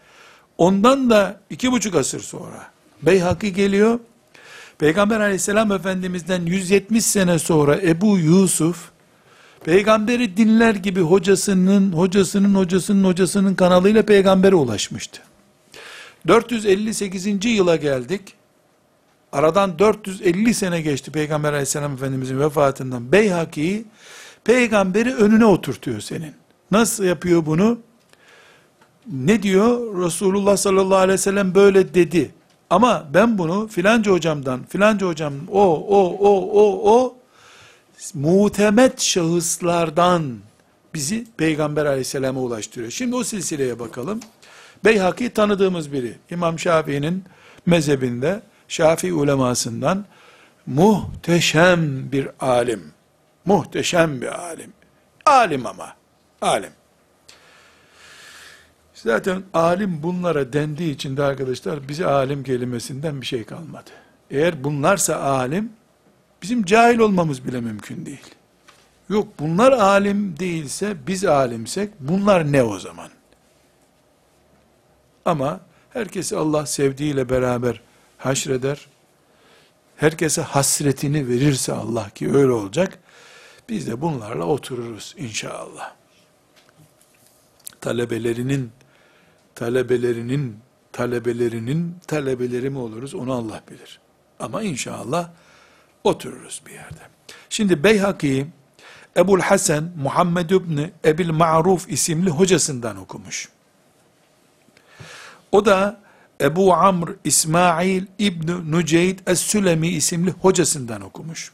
[0.58, 2.70] Ondan da iki buçuk asır sonra
[3.02, 3.98] Beyhaki geliyor.
[4.78, 8.90] Peygamber aleyhisselam efendimizden 170 sene sonra Ebu Yusuf
[9.64, 15.20] peygamberi dinler gibi hocasının hocasının hocasının hocasının kanalıyla peygambere ulaşmıştı.
[16.28, 17.44] 458.
[17.44, 18.34] yıla geldik.
[19.32, 23.12] Aradan 450 sene geçti Peygamber aleyhisselam efendimizin vefatından.
[23.12, 23.84] Beyhaki'yi
[24.44, 26.34] peygamberi önüne oturtuyor senin.
[26.70, 27.78] Nasıl yapıyor bunu?
[29.12, 30.02] Ne diyor?
[30.04, 32.30] Resulullah sallallahu aleyhi ve sellem böyle dedi.
[32.70, 37.16] Ama ben bunu filanca hocamdan, filanca hocam o, o, o, o, o
[38.14, 40.38] muhtemet şahıslardan
[40.94, 42.90] bizi Peygamber aleyhisselama ulaştırıyor.
[42.90, 44.20] Şimdi o silsileye bakalım.
[44.84, 46.14] Beyhaki tanıdığımız biri.
[46.30, 47.24] İmam Şafii'nin
[47.66, 50.04] mezhebinde, Şafii ulemasından
[50.66, 52.92] muhteşem bir alim.
[53.44, 54.72] Muhteşem bir alim.
[55.26, 55.94] Alim ama.
[56.42, 56.70] Alim.
[59.04, 63.90] Zaten alim bunlara dendiği için de arkadaşlar bize alim kelimesinden bir şey kalmadı.
[64.30, 65.72] Eğer bunlarsa alim,
[66.42, 68.34] bizim cahil olmamız bile mümkün değil.
[69.08, 73.08] Yok bunlar alim değilse biz alimsek bunlar ne o zaman?
[75.24, 77.80] Ama herkesi Allah sevdiğiyle beraber
[78.18, 78.86] haşreder.
[79.96, 82.98] Herkese hasretini verirse Allah ki öyle olacak.
[83.68, 85.94] Biz de bunlarla otururuz inşallah.
[87.80, 88.70] Talebelerinin
[89.54, 90.56] talebelerinin
[90.92, 94.00] talebelerinin talebeleri mi oluruz onu Allah bilir.
[94.40, 95.30] Ama inşallah
[96.04, 97.00] otururuz bir yerde.
[97.48, 98.46] Şimdi Beyhaki
[99.16, 103.48] Ebul Hasan Muhammed İbni Ebil Ma'ruf isimli hocasından okumuş.
[105.52, 106.00] O da
[106.40, 111.52] Ebu Amr İsmail İbni Nuceyd Es-Sülemi isimli hocasından okumuş.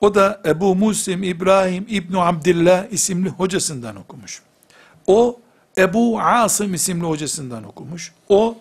[0.00, 4.42] O da Ebu Muslim İbrahim İbni Abdillah isimli hocasından okumuş.
[5.06, 5.40] O
[5.78, 8.12] Ebu Asım isimli hocasından okumuş.
[8.28, 8.58] O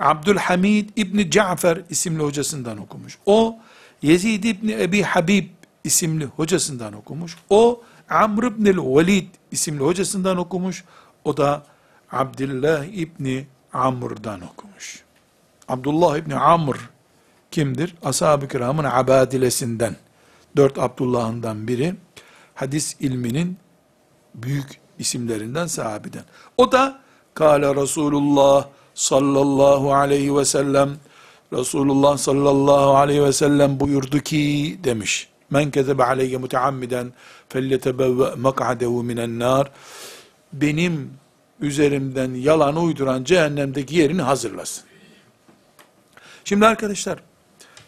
[0.00, 3.18] Abdülhamid İbni Cafer isimli hocasından okumuş.
[3.26, 3.58] O
[4.02, 5.48] Yezid İbni Ebi Habib
[5.84, 7.36] isimli hocasından okumuş.
[7.50, 10.84] O Amr İbni Velid isimli hocasından okumuş.
[11.24, 11.62] O da
[12.12, 15.04] Abdullah İbni Amr'dan okumuş.
[15.68, 16.76] Abdullah İbni Amr
[17.50, 17.94] kimdir?
[18.04, 19.96] Ashab-ı kiramın abadilesinden.
[20.56, 21.94] Dört Abdullah'ından biri.
[22.54, 23.58] Hadis ilminin
[24.34, 26.24] büyük isimlerinden sahabeden.
[26.56, 27.00] O da
[27.34, 30.96] Kale Resulullah sallallahu aleyhi ve sellem
[31.52, 35.28] Resulullah sallallahu aleyhi ve sellem buyurdu ki demiş.
[35.50, 37.12] Men kezebe aleyye muteammiden
[37.48, 39.70] felletebevve mak'adehu minen nar.
[40.52, 41.10] Benim
[41.60, 44.84] üzerimden yalan uyduran cehennemdeki yerini hazırlasın.
[46.44, 47.18] Şimdi arkadaşlar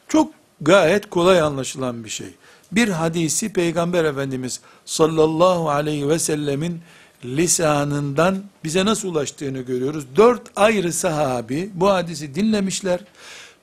[0.09, 2.35] çok gayet kolay anlaşılan bir şey.
[2.72, 6.81] Bir hadisi Peygamber Efendimiz sallallahu aleyhi ve sellemin
[7.24, 10.05] lisanından bize nasıl ulaştığını görüyoruz.
[10.16, 13.00] Dört ayrı sahabi bu hadisi dinlemişler.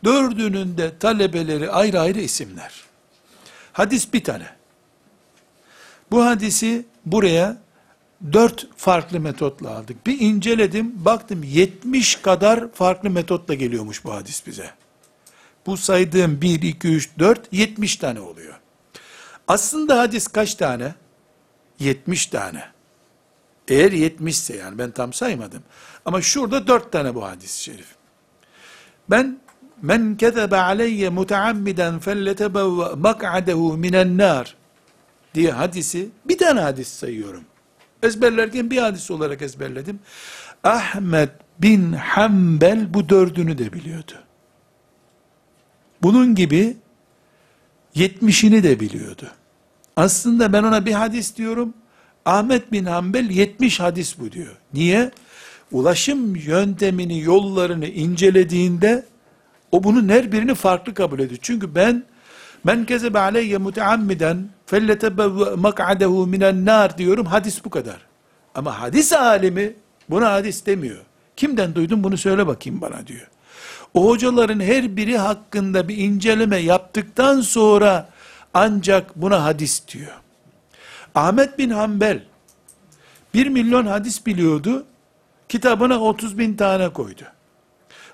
[0.04, 2.72] Dördünün de talebeleri ayrı ayrı isimler.
[3.74, 4.48] Hadis bir tane.
[6.12, 7.58] Bu hadisi buraya
[8.34, 10.08] dört farklı metotla aldık.
[10.08, 14.70] Bir inceledim, baktım 70 kadar farklı metotla geliyormuş bu hadis bize.
[15.66, 18.53] Bu saydığım 1, 2, 3, 4, 70 tane oluyor.
[19.48, 20.96] Aslında hadis kaç tane?
[21.80, 22.64] 70 tane.
[23.68, 25.64] Eğer 70 ise yani ben tam saymadım.
[26.06, 27.88] Ama şurada 4 tane bu hadis-i şerif.
[29.10, 29.40] Ben
[29.82, 34.56] men kezebe aleyye muteammiden felletebevve mak'adehu minen nar
[35.34, 37.44] diye hadisi bir tane hadis sayıyorum.
[38.04, 40.00] Ezberlerken bir hadis olarak ezberledim.
[40.64, 41.30] Ahmet
[41.60, 44.14] bin Hanbel bu dördünü de biliyordu.
[46.02, 46.78] Bunun gibi
[47.96, 49.28] yetmişini de biliyordu.
[49.96, 51.74] Aslında ben ona bir hadis diyorum.
[52.26, 54.58] Ahmet bin Hanbel 70 hadis bu diyor.
[54.74, 55.12] Niye?
[55.72, 59.06] Ulaşım yöntemini, yollarını incelediğinde
[59.72, 61.40] o bunun her birini farklı kabul ediyor.
[61.42, 62.04] Çünkü ben
[62.64, 67.26] men kezebe aleyye muteammiden felletebevve mak'adehu minen nar diyorum.
[67.26, 67.98] Hadis bu kadar.
[68.56, 69.74] Ama hadis alimi
[70.10, 71.02] buna hadis demiyor.
[71.36, 73.28] Kimden duydun bunu söyle bakayım bana diyor.
[73.94, 78.10] O hocaların her biri hakkında bir inceleme yaptıktan sonra
[78.54, 80.12] ancak buna hadis diyor.
[81.16, 82.24] Ahmet bin Hanbel
[83.34, 84.86] 1 milyon hadis biliyordu.
[85.50, 87.24] Kitabına 30 bin tane koydu.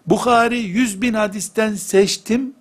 [0.06, 2.54] Bukhari 100 bin hadisten seçtim.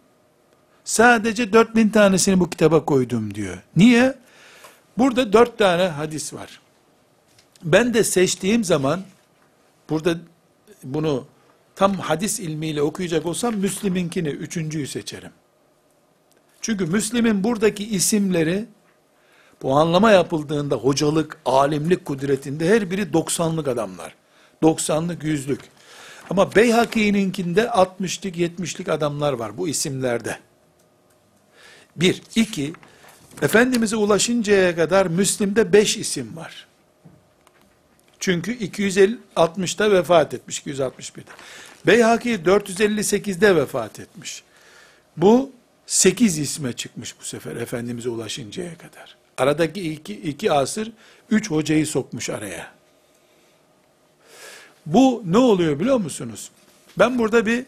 [0.85, 3.59] Sadece 4000 tanesini bu kitaba koydum diyor.
[3.77, 4.15] Niye?
[4.99, 6.61] Burada 4 tane hadis var.
[7.65, 9.01] Ben de seçtiğim zaman
[9.91, 10.15] burada
[10.85, 11.27] bunu
[11.79, 15.31] tam hadis ilmiyle okuyacak olsam Müslim'inkini üçüncüyü seçerim.
[16.61, 18.65] Çünkü Müslim'in buradaki isimleri
[19.63, 24.15] bu anlama yapıldığında hocalık, alimlik kudretinde her biri 90'lık adamlar.
[24.63, 25.61] 90'lık, 100'lük.
[26.31, 30.39] Ama Beyhaki'ninkinde 60'lık, 70'lik adamlar var bu isimlerde.
[31.97, 32.23] Bir.
[32.35, 32.73] iki
[33.43, 36.69] Efendimiz'e ulaşıncaya kadar Müslim'de 5 isim var.
[38.21, 41.31] Çünkü 260'da vefat etmiş, 261'de.
[41.87, 44.43] Beyhaki 458'de vefat etmiş.
[45.17, 45.53] Bu
[45.87, 49.17] 8 isme çıkmış bu sefer Efendimiz'e ulaşıncaya kadar.
[49.39, 50.93] Aradaki iki, iki asır
[51.31, 52.73] 3 hocayı sokmuş araya.
[54.87, 56.51] Bu ne oluyor biliyor musunuz?
[56.99, 57.67] Ben burada bir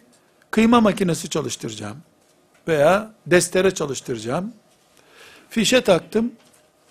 [0.51, 1.97] kıyma makinesi çalıştıracağım.
[2.69, 4.53] Veya destere çalıştıracağım.
[5.51, 6.33] Fişe taktım.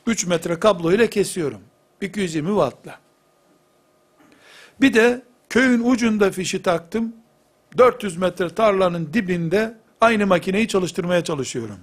[0.08, 1.62] 3 metre kablo ile kesiyorum.
[2.02, 3.00] 220 wattla.
[4.82, 7.14] Bir de köyün ucunda fişi taktım.
[7.78, 11.78] 400 metre tarlanın dibinde aynı makineyi çalıştırmaya çalışıyorum.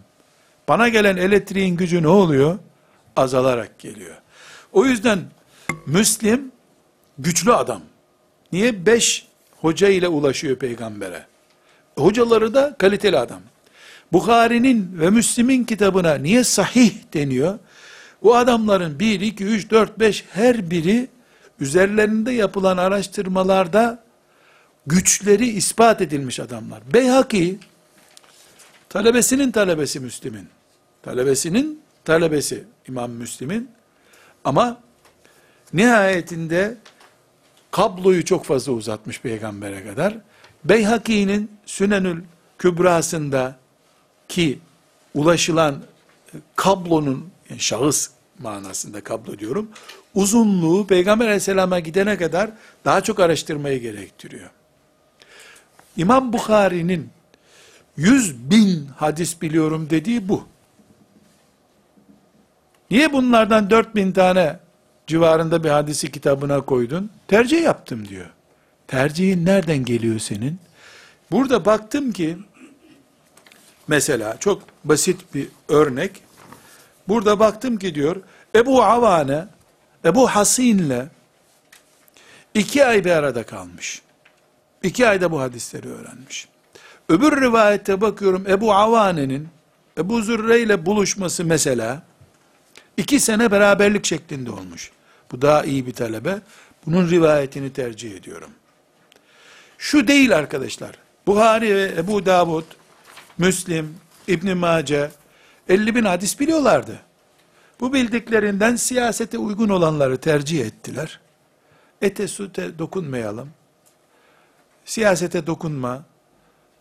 [0.69, 2.59] Bana gelen elektriğin gücü ne oluyor?
[3.17, 4.15] Azalarak geliyor.
[4.73, 5.21] O yüzden
[5.87, 6.53] Müslim
[7.19, 7.83] güçlü adam.
[8.53, 8.87] Niye?
[8.87, 9.27] Beş
[9.61, 11.27] hoca ile ulaşıyor peygambere.
[11.99, 13.41] Hocaları da kaliteli adam.
[14.13, 17.59] Bukhari'nin ve Müslim'in kitabına niye sahih deniyor?
[18.23, 21.09] Bu adamların 1, 2, 3, 4, 5 her biri
[21.61, 24.03] üzerlerinde yapılan araştırmalarda
[24.87, 26.83] güçleri ispat edilmiş adamlar.
[26.95, 27.59] Beyhaki
[28.89, 30.49] talebesinin talebesi Müslim'in.
[31.03, 33.71] Talebesinin talebesi İmam Müslim'in.
[34.45, 34.81] Ama
[35.73, 36.77] nihayetinde
[37.71, 40.19] kabloyu çok fazla uzatmış peygambere kadar.
[40.65, 42.23] Beyhaki'nin Sünenül
[42.59, 43.57] Kübrasında
[44.29, 44.59] ki
[45.15, 45.83] ulaşılan
[46.57, 49.71] kablonun yani şahıs manasında kablo diyorum.
[50.17, 52.51] Uzunluğu Peygamber aleyhisselama gidene kadar
[52.85, 54.51] daha çok araştırmayı gerektiriyor.
[55.97, 57.11] İmam Bukhari'nin
[57.97, 60.45] 100 bin hadis biliyorum dediği bu.
[62.91, 64.59] Niye bunlardan 4 bin tane
[65.07, 67.11] civarında bir hadisi kitabına koydun?
[67.29, 68.31] Tercih yaptım diyor.
[68.87, 70.59] Tercihin nereden geliyor senin?
[71.31, 72.39] Burada baktım ki,
[73.89, 76.23] mesela çok basit bir örnek,
[77.09, 78.17] burada baktım ki diyor,
[78.55, 79.47] Ebu Avane,
[80.07, 81.09] Ebu Hasin'le
[82.55, 84.03] iki ay bir arada kalmış.
[84.83, 86.49] İki ayda bu hadisleri öğrenmiş.
[87.09, 89.49] Öbür rivayette bakıyorum Ebu Avane'nin
[89.99, 92.03] Ebu Zürre ile buluşması mesela
[92.97, 94.91] iki sene beraberlik şeklinde olmuş.
[95.33, 96.39] Bu daha iyi bir talebe.
[96.87, 98.51] Bunun rivayetini tercih ediyorum.
[99.79, 100.91] Şu değil arkadaşlar.
[101.27, 102.65] Buhari ve Ebu Davud,
[103.39, 103.97] Müslim,
[104.29, 105.11] İbn Mace
[105.69, 107.01] 50 bin hadis biliyorlardı.
[107.81, 111.21] Bu bildiklerinden siyasete uygun olanları tercih ettiler.
[112.03, 113.51] Ete süte dokunmayalım.
[114.85, 116.05] Siyasete dokunma.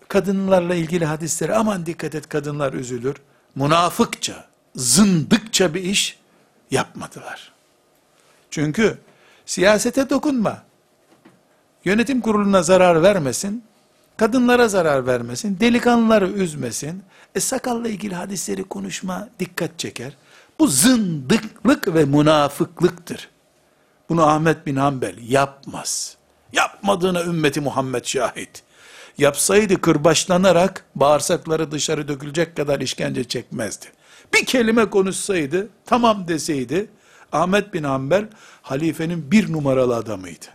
[0.08, 3.16] Kadınlarla ilgili hadisleri aman dikkat et kadınlar üzülür.
[3.56, 6.20] Münafıkça, zındıkça bir iş
[6.72, 7.54] yapmadılar.
[8.52, 8.98] Çünkü
[9.46, 10.64] siyasete dokunma.
[11.86, 13.64] Yönetim kuruluna zarar vermesin.
[14.18, 15.60] Kadınlara zarar vermesin.
[15.60, 17.04] Delikanlıları üzmesin.
[17.36, 20.14] E sakalla ilgili hadisleri konuşma dikkat çeker.
[20.60, 23.30] Bu zındıklık ve münafıklıktır.
[24.10, 26.18] Bunu Ahmet bin Hanbel yapmaz.
[26.54, 28.64] Yapmadığına ümmeti Muhammed şahit.
[29.18, 33.86] Yapsaydı kırbaçlanarak bağırsakları dışarı dökülecek kadar işkence çekmezdi.
[34.34, 36.90] Bir kelime konuşsaydı, tamam deseydi,
[37.32, 38.28] Ahmet bin Hanbel
[38.62, 40.46] halifenin bir numaralı adamıydı.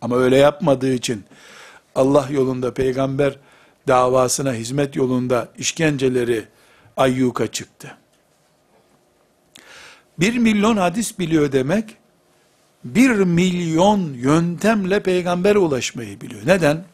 [0.00, 1.24] Ama öyle yapmadığı için
[1.94, 3.38] Allah yolunda peygamber
[3.88, 6.44] davasına hizmet yolunda işkenceleri
[6.96, 7.96] ayyuka çıktı.
[10.20, 11.96] Bir milyon hadis biliyor demek,
[12.84, 16.42] bir milyon yöntemle peygambere ulaşmayı biliyor.
[16.46, 16.84] Neden?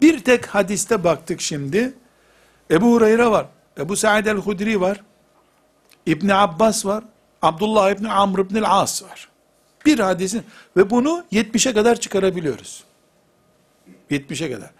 [0.00, 1.94] Bir tek hadiste baktık şimdi,
[2.70, 3.46] Ebu Hureyre var,
[3.78, 5.00] Ebu Sa'id el-Hudri var,
[6.06, 7.04] İbni Abbas var,
[7.42, 9.28] Abdullah İbni Amr İbni As var.
[9.86, 10.42] Bir hadisin
[10.76, 12.84] ve bunu 70'e kadar çıkarabiliyoruz.
[14.10, 14.70] 70'e kadar.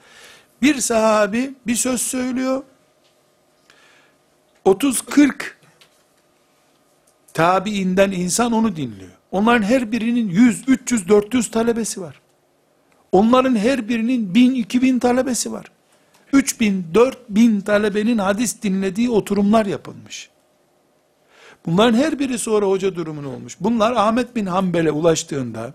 [0.63, 2.63] Bir sahabi bir söz söylüyor.
[4.65, 5.56] 30-40
[7.37, 9.11] tabiinden insan onu dinliyor.
[9.31, 12.21] Onların her birinin 100, 300, 400 talebesi var.
[13.13, 15.67] Onların her birinin 1000, 2000 talebesi var.
[16.33, 20.31] 3000, 4000 talebenin hadis dinlediği oturumlar yapılmış.
[21.67, 23.57] Bunların her biri sonra hoca durumunu olmuş.
[23.61, 25.75] Bunlar Ahmet bin Hanbel'e ulaştığında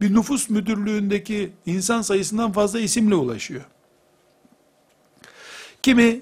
[0.00, 3.64] bir nüfus müdürlüğündeki insan sayısından fazla isimle ulaşıyor.
[5.82, 6.20] Kimi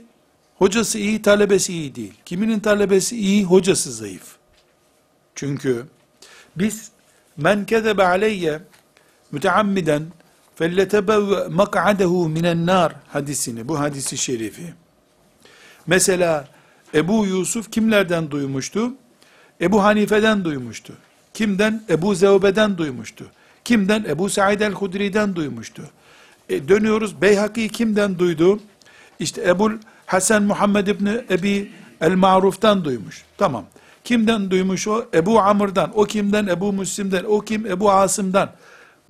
[0.61, 2.15] hocası iyi, talebesi iyi değil.
[2.25, 4.37] Kiminin talebesi iyi, hocası zayıf.
[5.35, 5.87] Çünkü
[6.57, 6.91] biz
[7.37, 8.61] men kezebe aleyye
[9.33, 10.03] müteammiden
[10.55, 14.75] felletebevve mak'adehu minen nar hadisini, bu hadisi şerifi.
[15.87, 16.49] Mesela
[16.95, 18.95] Ebu Yusuf kimlerden duymuştu?
[19.61, 20.93] Ebu Hanife'den duymuştu.
[21.35, 21.83] Kimden?
[21.91, 23.27] Ebu Zevbe'den duymuştu.
[23.65, 24.05] Kimden?
[24.09, 25.83] Ebu Said el-Hudri'den duymuştu.
[26.49, 28.61] E, dönüyoruz, Beyhaki kimden duydu?
[29.19, 29.73] İşte Ebul
[30.11, 33.25] Hasan Muhammed İbni Ebi el-Ma'ruf'tan duymuş.
[33.39, 33.65] Tamam.
[34.05, 35.09] Kimden duymuş o?
[35.15, 35.93] Ebu Amr'dan.
[35.95, 36.47] O kimden?
[36.47, 37.25] Ebu Müslim'den.
[37.25, 37.67] O kim?
[37.67, 38.53] Ebu Asım'dan.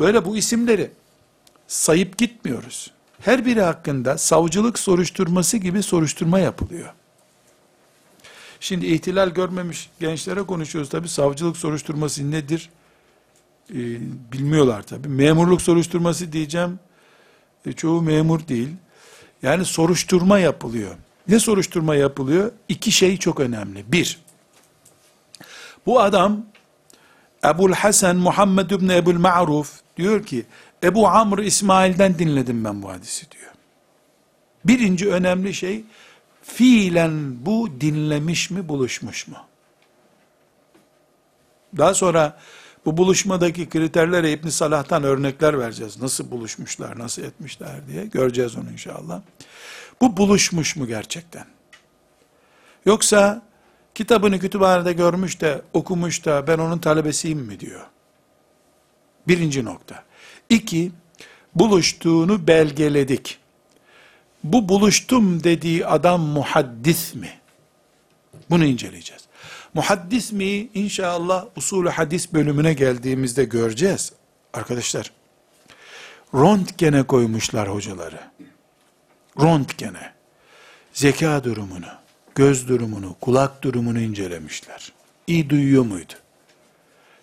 [0.01, 0.91] Böyle bu isimleri
[1.67, 2.91] sayıp gitmiyoruz.
[3.21, 6.89] Her biri hakkında savcılık soruşturması gibi soruşturma yapılıyor.
[8.61, 11.09] Şimdi ihtilal görmemiş gençlere konuşuyoruz tabi.
[11.09, 12.71] Savcılık soruşturması nedir?
[13.71, 13.77] Ee,
[14.33, 15.09] bilmiyorlar tabi.
[15.09, 16.79] Memurluk soruşturması diyeceğim.
[17.67, 18.69] E, çoğu memur değil.
[19.43, 20.95] Yani soruşturma yapılıyor.
[21.29, 22.53] Ne soruşturma yapılıyor?
[22.69, 23.93] İki şey çok önemli.
[23.93, 24.19] Bir,
[25.87, 26.47] bu adam
[27.45, 30.47] Ebul Hasan Muhammed İbni Ebul Ma'ruf diyor ki
[30.83, 33.51] Ebu Amr İsmail'den dinledim ben bu hadisi diyor.
[34.65, 35.85] Birinci önemli şey
[36.43, 39.37] fiilen bu dinlemiş mi buluşmuş mu?
[41.77, 42.39] Daha sonra
[42.87, 46.03] bu buluşmadaki kriterlere İbn Salah'tan örnekler vereceğiz.
[46.03, 49.21] Nasıl buluşmuşlar, nasıl etmişler diye göreceğiz onu inşallah.
[50.01, 51.45] Bu buluşmuş mu gerçekten?
[52.87, 53.43] Yoksa
[53.95, 57.87] kitabını kütüphanede görmüş de okumuş da ben onun talebesiyim mi diyor.
[59.29, 60.05] Birinci nokta.
[60.49, 60.93] İki,
[61.55, 63.39] buluştuğunu belgeledik.
[64.45, 67.31] Bu buluştum dediği adam muhaddis mi?
[68.51, 69.23] Bunu inceleyeceğiz.
[69.75, 70.69] Muhaddis mi?
[70.75, 74.13] İnşallah usulü hadis bölümüne geldiğimizde göreceğiz.
[74.53, 75.13] Arkadaşlar,
[76.35, 78.21] röntgene koymuşlar hocaları.
[79.41, 80.13] Röntgene.
[80.93, 81.87] Zeka durumunu,
[82.35, 84.93] göz durumunu, kulak durumunu incelemişler.
[85.27, 86.13] İyi duyuyor muydu?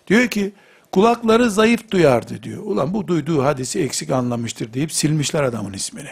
[0.06, 0.52] Diyor ki,
[0.92, 2.62] kulakları zayıf duyardı diyor.
[2.62, 6.10] Ulan bu duyduğu hadisi eksik anlamıştır deyip silmişler adamın ismini.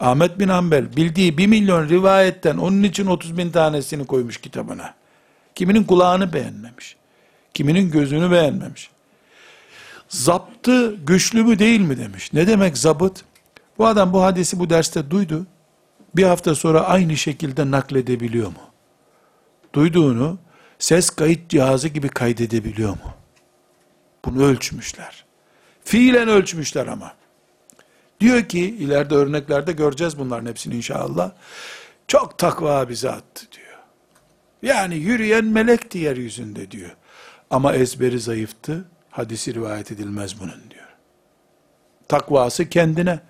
[0.00, 4.94] Ahmet bin Hanbel bildiği bir milyon rivayetten onun için 30 bin tanesini koymuş kitabına.
[5.56, 6.96] Kiminin kulağını beğenmemiş.
[7.54, 8.90] Kiminin gözünü beğenmemiş.
[10.08, 12.32] Zaptı güçlü mü değil mi demiş.
[12.32, 13.24] Ne demek zabıt?
[13.78, 15.46] Bu adam bu hadisi bu derste duydu.
[16.16, 18.70] Bir hafta sonra aynı şekilde nakledebiliyor mu?
[19.72, 20.38] Duyduğunu
[20.78, 23.14] ses kayıt cihazı gibi kaydedebiliyor mu?
[24.24, 25.24] Bunu ölçmüşler.
[25.84, 27.14] Fiilen ölçmüşler ama.
[28.20, 31.30] Diyor ki ileride örneklerde göreceğiz bunların hepsini inşallah.
[32.08, 33.65] Çok takva bir zattı diyor.
[34.62, 36.96] Yani yürüyen melekti yeryüzünde diyor.
[37.50, 38.84] Ama ezberi zayıftı.
[39.10, 40.86] Hadisi rivayet edilmez bunun diyor.
[42.08, 43.20] Takvası kendine.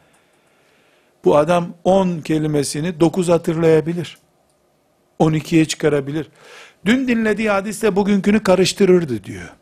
[1.25, 4.19] Bu adam 10 kelimesini 9 hatırlayabilir.
[5.21, 6.29] 12'ye çıkarabilir.
[6.85, 9.53] Dün dinlediği hadisle bugünkünü karıştırırdı diyor.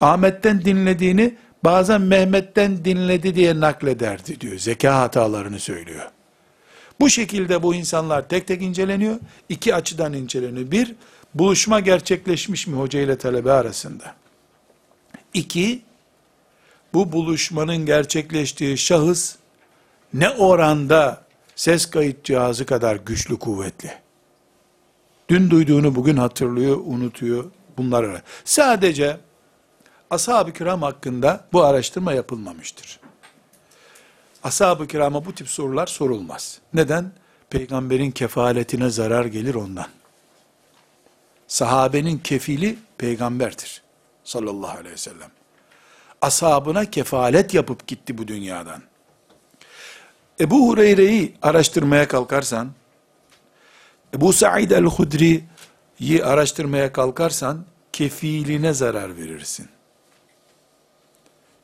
[0.00, 4.58] Ahmet'ten dinlediğini bazen Mehmet'ten dinledi diye naklederdi diyor.
[4.58, 6.10] Zeka hatalarını söylüyor.
[7.00, 9.16] Bu şekilde bu insanlar tek tek inceleniyor.
[9.48, 10.70] İki açıdan inceleniyor.
[10.70, 10.94] Bir,
[11.34, 14.14] buluşma gerçekleşmiş mi hoca ile talebe arasında?
[15.34, 15.82] İki,
[16.94, 19.36] bu buluşmanın gerçekleştiği şahıs
[20.14, 21.24] ne oranda
[21.56, 23.90] ses kayıt cihazı kadar güçlü kuvvetli.
[25.28, 27.44] Dün duyduğunu bugün hatırlıyor, unutuyor.
[27.78, 29.16] Bunlar sadece
[30.10, 33.03] ashab-ı kiram hakkında bu araştırma yapılmamıştır.
[34.44, 36.58] Ashab-ı kirama bu tip sorular sorulmaz.
[36.74, 37.12] Neden?
[37.50, 39.86] Peygamberin kefaletine zarar gelir ondan.
[41.46, 43.82] Sahabenin kefili peygamberdir.
[44.24, 45.30] Sallallahu aleyhi ve sellem.
[46.22, 48.82] Ashabına kefalet yapıp gitti bu dünyadan.
[50.40, 52.72] Ebu Hureyre'yi araştırmaya kalkarsan,
[54.14, 59.68] Ebu Sa'id el-Hudri'yi araştırmaya kalkarsan, kefiline zarar verirsin.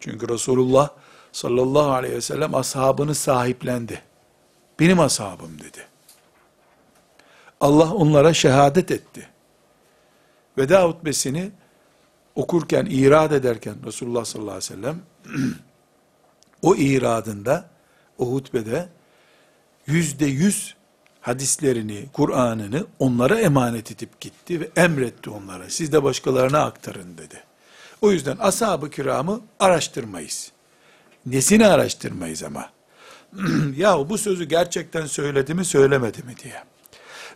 [0.01, 0.91] Çünkü Resulullah
[1.33, 4.03] sallallahu aleyhi ve sellem ashabını sahiplendi.
[4.81, 5.87] Benim ashabım dedi.
[7.61, 9.29] Allah onlara şehadet etti.
[10.59, 11.51] Veda hutbesini
[12.35, 15.01] okurken, irad ederken Resulullah sallallahu aleyhi ve sellem
[16.63, 17.71] o iradında,
[18.19, 18.89] o hutbede
[19.87, 20.75] yüzde yüz
[21.21, 25.71] hadislerini, Kur'an'ını onlara emanet edip gitti ve emretti onlara.
[25.71, 27.45] Siz de başkalarına aktarın dedi.
[28.01, 30.53] O yüzden ashab-ı kiramı araştırmayız.
[31.27, 32.71] Nesini araştırmayız ama?
[33.77, 36.65] ya bu sözü gerçekten söyledi mi söylemedi mi diye.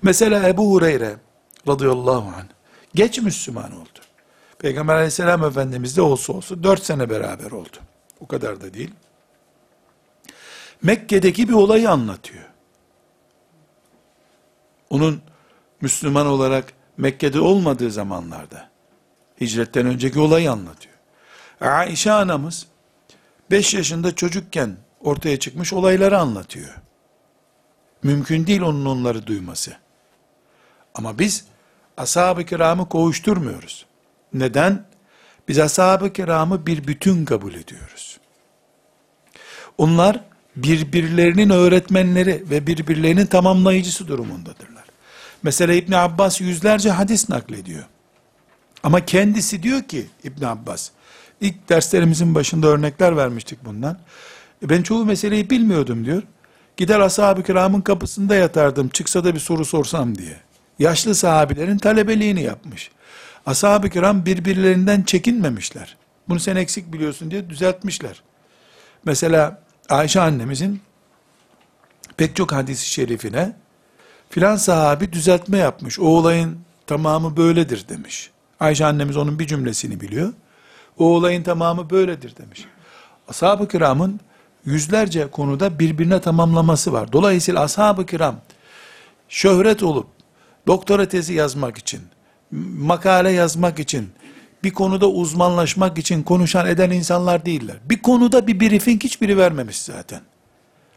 [0.02, 1.16] Mesela Ebu Hureyre
[1.68, 2.46] radıyallahu anh
[2.94, 3.98] geç Müslüman oldu.
[4.58, 7.76] Peygamber aleyhisselam efendimiz de olsa olsa dört sene beraber oldu.
[8.20, 8.90] O kadar da değil.
[10.82, 12.44] Mekke'deki bir olayı anlatıyor.
[14.90, 15.20] Onun
[15.80, 18.70] Müslüman olarak Mekke'de olmadığı zamanlarda
[19.40, 20.94] hicretten önceki olayı anlatıyor.
[21.60, 22.66] Aişe anamız
[23.54, 26.74] 5 yaşında çocukken ortaya çıkmış olayları anlatıyor.
[28.02, 29.76] Mümkün değil onun onları duyması.
[30.94, 31.44] Ama biz
[31.96, 33.86] ashab-ı kiramı kovuşturmuyoruz.
[34.32, 34.86] Neden?
[35.48, 38.18] Biz ashab-ı kiramı bir bütün kabul ediyoruz.
[39.78, 40.20] Onlar
[40.56, 44.84] birbirlerinin öğretmenleri ve birbirlerinin tamamlayıcısı durumundadırlar.
[45.42, 47.84] Mesela İbn Abbas yüzlerce hadis naklediyor.
[48.82, 50.90] Ama kendisi diyor ki İbn Abbas,
[51.44, 53.98] ilk derslerimizin başında örnekler vermiştik bundan.
[54.64, 56.22] E ben çoğu meseleyi bilmiyordum diyor.
[56.76, 60.36] Gider ashab-ı kiramın kapısında yatardım çıksa da bir soru sorsam diye.
[60.78, 62.90] Yaşlı sahabilerin talebeliğini yapmış.
[63.46, 65.96] Ashab-ı kiram birbirlerinden çekinmemişler.
[66.28, 68.22] Bunu sen eksik biliyorsun diye düzeltmişler.
[69.04, 70.80] Mesela Ayşe annemizin
[72.16, 73.56] pek çok hadisi şerifine
[74.30, 76.00] filan sahabi düzeltme yapmış.
[76.00, 78.30] O olayın tamamı böyledir demiş.
[78.60, 80.32] Ayşe annemiz onun bir cümlesini biliyor.
[80.98, 82.64] O olayın tamamı böyledir demiş.
[83.28, 84.20] Ashab-ı kiramın
[84.64, 87.12] yüzlerce konuda birbirine tamamlaması var.
[87.12, 88.36] Dolayısıyla ashab-ı kiram
[89.28, 90.06] şöhret olup
[90.66, 92.00] doktora tezi yazmak için,
[92.78, 94.08] makale yazmak için,
[94.64, 97.76] bir konuda uzmanlaşmak için konuşan eden insanlar değiller.
[97.84, 100.20] Bir konuda bir briefing hiçbiri vermemiş zaten.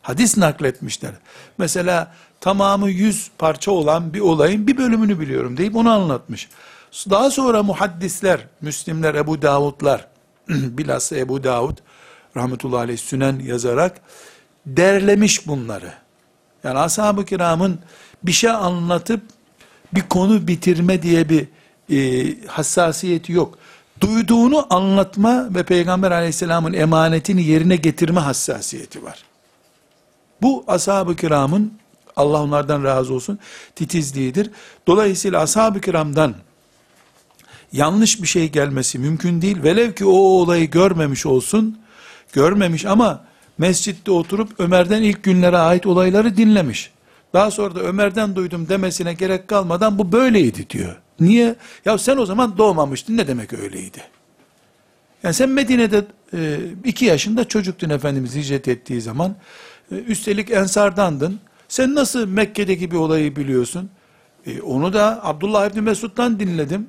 [0.01, 1.11] Hadis nakletmişler.
[1.57, 6.49] Mesela tamamı yüz parça olan bir olayın bir bölümünü biliyorum deyip onu anlatmış.
[7.09, 10.07] Daha sonra muhaddisler, Müslimler, Ebu Davudlar,
[10.49, 11.77] bilhassa Ebu Davud,
[12.37, 14.01] rahmetullahi aleyh sünen yazarak
[14.65, 15.93] derlemiş bunları.
[16.63, 17.79] Yani ashab-ı kiramın
[18.23, 19.21] bir şey anlatıp
[19.93, 21.47] bir konu bitirme diye bir
[21.91, 23.57] e, hassasiyeti yok.
[24.01, 29.23] Duyduğunu anlatma ve Peygamber aleyhisselamın emanetini yerine getirme hassasiyeti var.
[30.41, 31.73] Bu ashab-ı kiramın,
[32.15, 33.39] Allah onlardan razı olsun,
[33.75, 34.51] titizliğidir.
[34.87, 36.35] Dolayısıyla ashab-ı kiramdan
[37.71, 39.63] yanlış bir şey gelmesi mümkün değil.
[39.63, 41.79] Velev ki o olayı görmemiş olsun,
[42.33, 43.25] görmemiş ama
[43.57, 46.91] mescitte oturup Ömer'den ilk günlere ait olayları dinlemiş.
[47.33, 50.95] Daha sonra da Ömer'den duydum demesine gerek kalmadan bu böyleydi diyor.
[51.19, 51.55] Niye?
[51.85, 54.01] Ya sen o zaman doğmamıştın ne demek öyleydi?
[55.23, 59.35] Yani sen Medine'de e, iki yaşında çocuktun Efendimiz hicret ettiği zaman.
[59.91, 61.39] E, üstelik ensardandın.
[61.67, 63.89] Sen nasıl Mekke'deki bir olayı biliyorsun?
[64.45, 66.87] E, onu da Abdullah İbni Mesud'dan dinledim.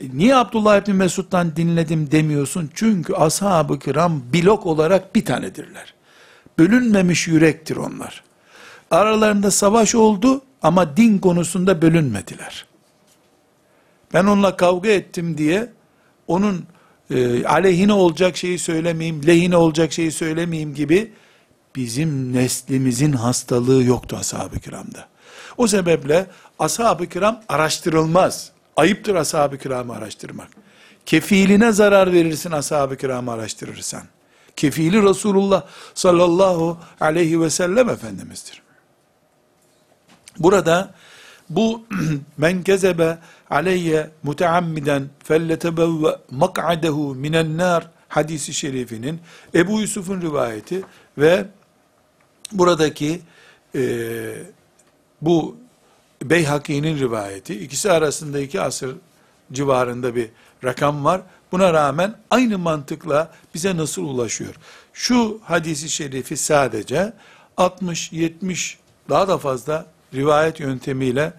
[0.00, 2.70] E, niye Abdullah İbni Mesud'dan dinledim demiyorsun?
[2.74, 5.94] Çünkü ashab-ı kiram blok olarak bir tanedirler.
[6.58, 8.24] Bölünmemiş yürektir onlar.
[8.90, 12.66] Aralarında savaş oldu ama din konusunda bölünmediler.
[14.14, 15.72] Ben onunla kavga ettim diye
[16.26, 16.66] onun
[17.10, 21.12] e, aleyhine olacak şeyi söylemeyeyim, lehine olacak şeyi söylemeyeyim gibi
[21.76, 25.08] bizim neslimizin hastalığı yoktu ashab-ı kiramda.
[25.56, 26.26] O sebeple
[26.58, 28.53] ashab-ı kiram araştırılmaz.
[28.76, 30.48] Ayıptır ashab-ı kiramı araştırmak.
[31.06, 34.02] Kefiline zarar verirsin ashab-ı kiramı araştırırsan.
[34.56, 35.62] Kefili Resulullah
[35.94, 38.62] sallallahu aleyhi ve sellem Efendimiz'dir.
[40.38, 40.94] Burada
[41.50, 41.86] bu
[42.36, 43.18] men kezebe
[43.50, 49.20] aleyye muteammiden felletebevve mak'adehu minen nar hadisi şerifinin
[49.54, 50.82] Ebu Yusuf'un rivayeti
[51.18, 51.46] ve
[52.52, 53.20] buradaki
[53.74, 53.82] e,
[55.20, 55.56] bu
[56.30, 58.96] Beyhaki'nin rivayeti ikisi arasında iki asır
[59.52, 60.28] civarında bir
[60.64, 61.20] rakam var.
[61.52, 64.54] Buna rağmen aynı mantıkla bize nasıl ulaşıyor?
[64.92, 67.12] Şu hadisi şerifi sadece
[67.56, 71.32] 60, 70 daha da fazla rivayet yöntemiyle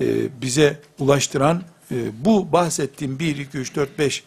[0.00, 4.24] e, bize ulaştıran e, bu bahsettiğim 1, 2, 3, 4, 5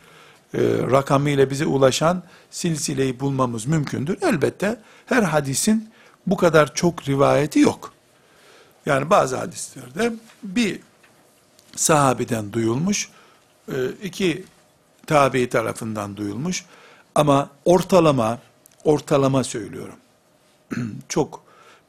[0.54, 0.60] e,
[0.92, 4.18] rakamıyla bize ulaşan silsileyi bulmamız mümkündür.
[4.22, 5.90] Elbette her hadisin
[6.28, 7.95] bu kadar çok rivayeti yok.
[8.86, 10.14] Yani bazı hadislerde
[10.44, 10.80] bir
[11.76, 13.10] sahabeden duyulmuş,
[13.72, 14.46] e, iki
[15.08, 16.66] tabi tarafından duyulmuş
[17.16, 18.40] ama ortalama,
[18.84, 19.96] ortalama söylüyorum.
[21.10, 21.44] çok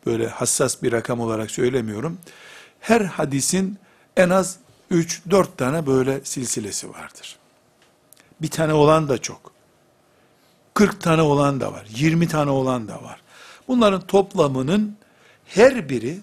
[0.06, 2.18] böyle hassas bir rakam olarak söylemiyorum.
[2.80, 3.78] Her hadisin
[4.16, 4.56] en az
[4.90, 7.36] 3-4 tane böyle silsilesi vardır.
[8.42, 9.52] Bir tane olan da çok.
[10.74, 11.86] 40 tane olan da var.
[11.90, 13.20] 20 tane olan da var.
[13.68, 14.96] Bunların toplamının
[15.46, 16.18] her biri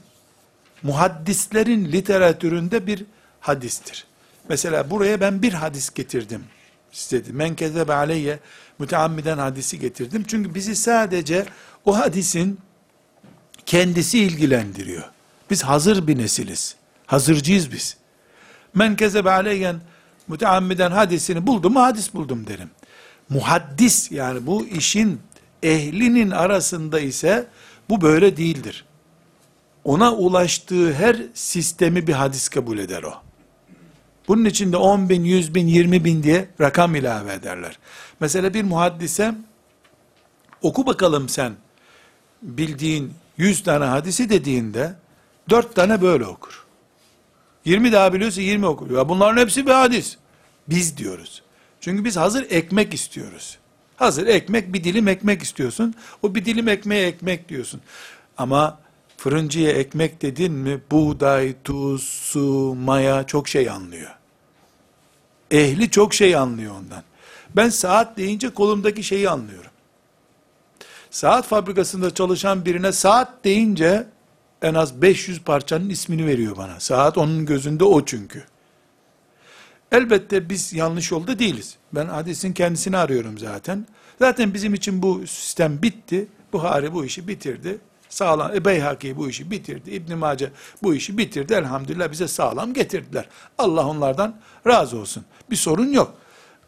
[0.84, 3.06] muhaddislerin literatüründe bir
[3.40, 4.06] hadistir.
[4.50, 6.44] Mesela buraya ben bir hadis getirdim.
[6.92, 8.40] Size men kezebe aleyye
[8.80, 10.26] müteammiden hadisi getirdim.
[10.28, 11.46] Çünkü bizi sadece
[11.86, 12.60] o hadisin
[13.66, 15.04] kendisi ilgilendiriyor.
[15.50, 16.76] Biz hazır bir nesiliz.
[17.06, 17.98] Hazırcıyız biz.
[18.74, 19.76] Men kezebe aleyyen
[20.28, 22.70] müteammiden hadisini buldum mu hadis buldum derim.
[23.30, 25.22] Muhaddis yani bu işin
[25.64, 27.48] ehlinin arasında ise
[27.90, 28.86] Bu böyle değildir.
[29.84, 33.14] Ona ulaştığı her sistemi bir hadis kabul eder o.
[34.28, 37.80] Bunun içinde 10 bin, 100 bin, 20 bin diye rakam ilave ederler.
[38.20, 39.36] Mesela bir muhaddise
[40.62, 41.54] oku bakalım sen
[42.42, 44.96] bildiğin 100 tane hadisi dediğinde
[45.50, 46.66] 4 tane böyle okur.
[47.66, 48.92] 20 daha biliyorsa 20 okur.
[48.92, 50.18] Ya bunların hepsi bir hadis.
[50.70, 51.42] Biz diyoruz.
[51.82, 53.58] Çünkü biz hazır ekmek istiyoruz.
[53.96, 55.94] Hazır ekmek, bir dilim ekmek istiyorsun.
[56.22, 57.82] O bir dilim ekmeğe ekmek diyorsun.
[58.38, 58.80] Ama
[59.24, 64.12] fırıncıya ekmek dedin mi buğday, tuz, su, maya çok şey anlıyor.
[65.52, 67.04] Ehli çok şey anlıyor ondan.
[67.56, 69.72] Ben saat deyince kolumdaki şeyi anlıyorum.
[71.12, 74.08] Saat fabrikasında çalışan birine saat deyince
[74.62, 76.80] en az 500 parçanın ismini veriyor bana.
[76.80, 78.44] Saat onun gözünde o çünkü.
[79.92, 81.78] Elbette biz yanlış yolda değiliz.
[81.94, 83.88] Ben hadisin kendisini arıyorum zaten.
[84.20, 86.28] Zaten bizim için bu sistem bitti.
[86.54, 87.80] Buhari bu işi bitirdi.
[88.14, 89.92] Sağlam, e, Beyhaki bu işi bitirdi.
[89.92, 90.52] İbn Mace
[90.84, 91.54] bu işi bitirdi.
[91.54, 93.26] Elhamdülillah bize sağlam getirdiler.
[93.58, 94.36] Allah onlardan
[94.68, 95.26] razı olsun.
[95.50, 96.14] Bir sorun yok.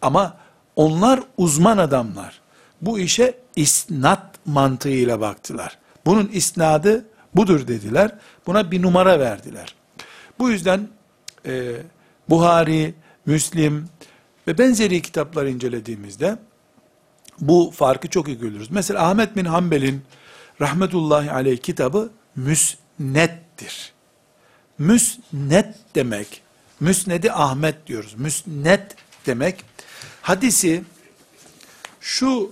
[0.01, 0.37] Ama
[0.75, 2.41] onlar uzman adamlar.
[2.81, 5.77] Bu işe isnat mantığıyla baktılar.
[6.05, 8.15] Bunun isnadı budur dediler.
[8.47, 9.75] Buna bir numara verdiler.
[10.39, 10.87] Bu yüzden
[11.45, 11.71] e,
[12.29, 12.93] Buhari,
[13.25, 13.89] Müslim
[14.47, 16.37] ve benzeri kitaplar incelediğimizde
[17.39, 18.71] bu farkı çok iyi görürüz.
[18.71, 20.01] Mesela Ahmet bin Hanbel'in
[20.61, 23.93] rahmetullahi aleyh kitabı müsnettir.
[24.77, 26.41] Müsnet demek,
[26.79, 28.13] müsnedi Ahmet diyoruz.
[28.17, 28.95] Müsnet
[29.25, 29.63] demek,
[30.21, 30.83] hadisi
[32.01, 32.51] şu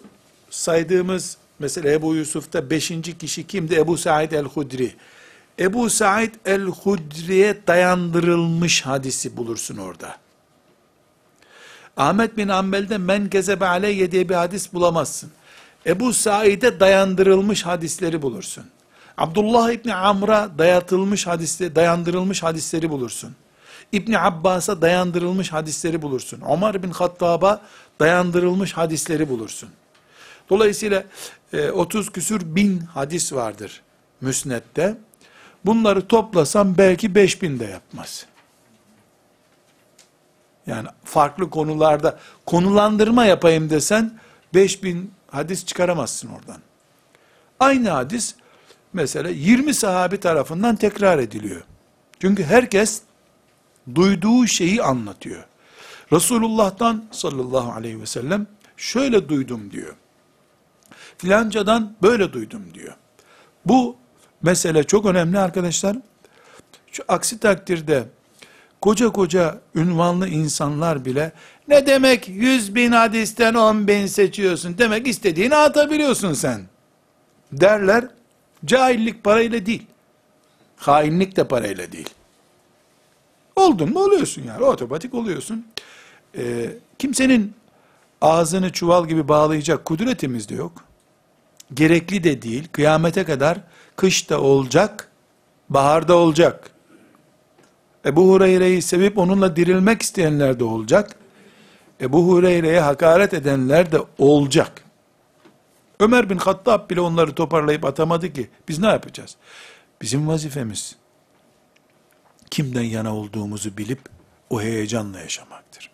[0.50, 3.76] saydığımız mesela Ebu Yusuf'ta beşinci kişi kimdi?
[3.76, 4.96] Ebu Said el-Hudri.
[5.60, 10.18] Ebu Said el-Hudri'ye dayandırılmış hadisi bulursun orada.
[11.98, 15.32] Ahmet bin Ambel'de men gezebe aleyye diye bir hadis bulamazsın.
[15.86, 18.64] Ebu Said'e dayandırılmış hadisleri bulursun.
[19.18, 23.36] Abdullah İbni Amr'a dayatılmış hadisleri, dayandırılmış hadisleri bulursun.
[23.92, 26.42] İbni Abbas'a dayandırılmış hadisleri bulursun.
[26.52, 27.62] Ömer bin Hattab'a
[28.00, 29.70] dayandırılmış hadisleri bulursun.
[30.50, 31.04] Dolayısıyla
[31.74, 33.82] 30 e, küsür bin hadis vardır
[34.22, 34.98] müsnette.
[35.66, 38.26] Bunları toplasam belki 5000 de yapmaz.
[40.68, 44.20] Yani farklı konularda konulandırma yapayım desen
[44.54, 46.62] 5000 hadis çıkaramazsın oradan.
[47.60, 48.36] Aynı hadis
[48.94, 51.62] mesela 20 sahabi tarafından tekrar ediliyor.
[52.20, 53.02] Çünkü herkes
[53.96, 55.44] duyduğu şeyi anlatıyor.
[56.14, 59.96] Resulullah'tan sallallahu aleyhi ve sellem şöyle duydum diyor.
[61.18, 62.94] Filancadan böyle duydum diyor.
[63.66, 63.96] Bu
[64.42, 65.98] mesele çok önemli arkadaşlar.
[66.92, 68.08] Şu aksi takdirde
[68.82, 71.32] koca koca ünvanlı insanlar bile
[71.68, 76.62] ne demek yüz bin hadisten on bin seçiyorsun demek istediğini atabiliyorsun sen
[77.52, 78.08] derler.
[78.66, 79.88] Cahillik parayla değil.
[80.78, 82.10] Hainlik de parayla değil.
[83.56, 85.68] Oldun mu oluyorsun yani otomatik oluyorsun.
[86.38, 87.54] Ee, kimsenin
[88.22, 90.72] ağzını çuval gibi bağlayacak kudretimiz de yok.
[91.74, 92.68] Gerekli de değil.
[92.72, 93.58] Kıyamete kadar
[93.96, 95.12] kışta olacak,
[95.70, 96.72] baharda olacak.
[98.06, 101.16] Ebu Hureyre'yi sevip onunla dirilmek isteyenler de olacak.
[102.02, 104.84] Ebu Hureyre'ye hakaret edenler de olacak.
[106.00, 108.50] Ömer bin Hattab bile onları toparlayıp atamadı ki.
[108.68, 109.36] Biz ne yapacağız?
[110.02, 110.96] Bizim vazifemiz
[112.52, 114.00] kimden yana olduğumuzu bilip
[114.50, 115.92] o heyecanla yaşamaktır.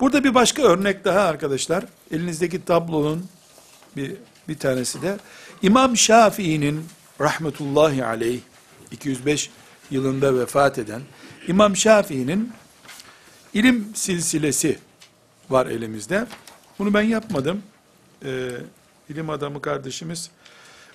[0.00, 1.84] Burada bir başka örnek daha arkadaşlar.
[2.10, 3.28] Elinizdeki tablonun
[3.96, 4.16] bir,
[4.48, 5.18] bir tanesi de
[5.62, 6.84] İmam Şafii'nin
[7.20, 8.40] rahmetullahi aleyh
[8.90, 9.50] 205
[9.90, 11.02] yılında vefat eden
[11.48, 12.52] İmam Şafii'nin
[13.54, 14.78] ilim silsilesi
[15.50, 16.26] var elimizde.
[16.78, 17.62] Bunu ben yapmadım.
[18.24, 18.50] Ee,
[19.08, 20.30] ilim adamı kardeşimiz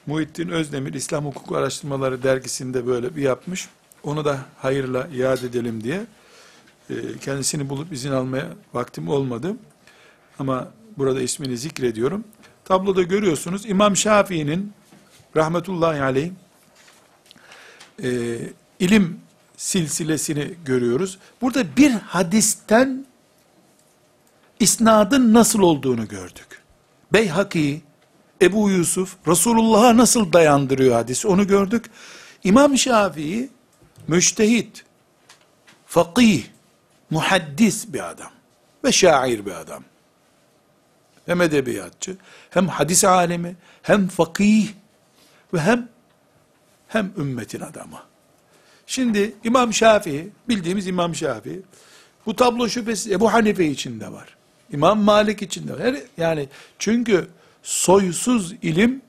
[0.07, 3.69] Muhittin Özdemir İslam Hukuku Araştırmaları dergisinde böyle bir yapmış.
[4.03, 6.05] Onu da hayırla iade edelim diye.
[6.89, 9.55] Ee, kendisini bulup izin almaya vaktim olmadı.
[10.39, 12.23] Ama burada ismini zikrediyorum.
[12.65, 14.73] Tabloda görüyorsunuz İmam Şafii'nin
[15.35, 16.31] rahmetullahi aleyh
[18.03, 18.37] e,
[18.79, 19.19] ilim
[19.57, 21.17] silsilesini görüyoruz.
[21.41, 23.05] Burada bir hadisten
[24.59, 26.61] isnadın nasıl olduğunu gördük.
[27.13, 27.81] Beyhaki,
[28.41, 31.85] Ebu Yusuf, Resulullah'a nasıl dayandırıyor hadis onu gördük.
[32.43, 33.49] İmam Şafii,
[34.07, 34.85] müştehit,
[35.85, 36.43] fakih,
[37.09, 38.31] muhaddis bir adam
[38.83, 39.83] ve şair bir adam.
[41.25, 42.17] Hem edebiyatçı,
[42.49, 44.67] hem hadis alemi, hem fakih
[45.53, 45.89] ve hem
[46.87, 47.99] hem ümmetin adamı.
[48.87, 51.61] Şimdi İmam Şafii, bildiğimiz İmam Şafii,
[52.25, 54.35] bu tablo şüphesiz Ebu Hanife içinde var.
[54.75, 55.95] İmam Malik içinde var.
[56.17, 56.47] Yani
[56.79, 57.27] çünkü
[57.63, 59.01] soysuz ilim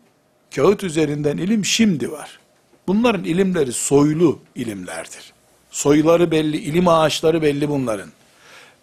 [0.54, 2.38] kağıt üzerinden ilim şimdi var.
[2.86, 5.32] Bunların ilimleri soylu ilimlerdir.
[5.70, 8.08] Soyları belli, ilim ağaçları belli bunların.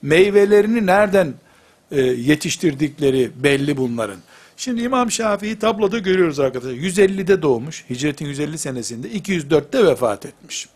[0.02, 1.34] Meyvelerini nereden
[1.92, 4.20] e, yetiştirdikleri belli bunların.
[4.58, 6.72] Şimdi İmam Şafii tabloda görüyoruz arkadaşlar.
[6.72, 7.86] 150'de doğmuş.
[7.90, 9.08] Hicretin 150 senesinde.
[9.08, 10.70] 204'te vefat etmiş.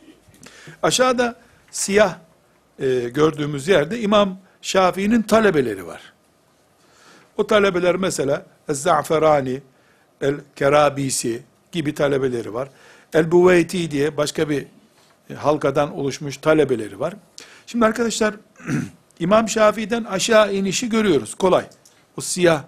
[0.84, 1.36] Aşağıda
[1.72, 2.18] siyah
[2.80, 6.14] e, gördüğümüz yerde İmam Şafii'nin talebeleri var.
[7.38, 9.62] O talebeler mesela El-Za'ferani,
[10.22, 11.42] El-Kerabisi
[11.72, 12.70] gibi talebeleri var.
[13.14, 14.66] El-Buveyti diye başka bir
[15.38, 17.14] halkadan oluşmuş talebeleri var.
[17.68, 18.36] Şimdi arkadaşlar
[19.20, 21.36] İmam Şafii'den aşağı inişi görüyoruz.
[21.36, 21.66] Kolay.
[22.18, 22.64] O siyah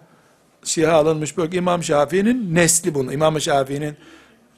[0.64, 3.14] siyah alınmış bölge İmam Şafii'nin nesli bunu.
[3.14, 3.97] İmam Şafii'nin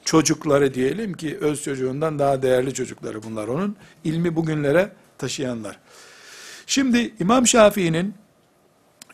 [0.04, 3.76] çocukları diyelim ki öz çocuğundan daha değerli çocukları bunlar onun.
[4.04, 5.78] ilmi bugünlere taşıyanlar.
[6.66, 8.14] Şimdi İmam Şafii'nin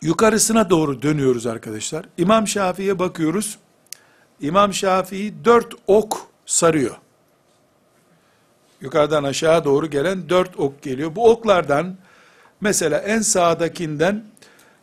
[0.01, 2.05] yukarısına doğru dönüyoruz arkadaşlar.
[2.17, 3.57] İmam Şafii'ye bakıyoruz.
[4.41, 6.95] İmam Şafii dört ok sarıyor.
[8.81, 11.15] Yukarıdan aşağı doğru gelen dört ok geliyor.
[11.15, 11.95] Bu oklardan
[12.61, 14.23] mesela en sağdakinden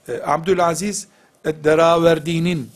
[0.09, 1.09] e, Abdülaziz
[1.45, 2.71] Deraverdi'nin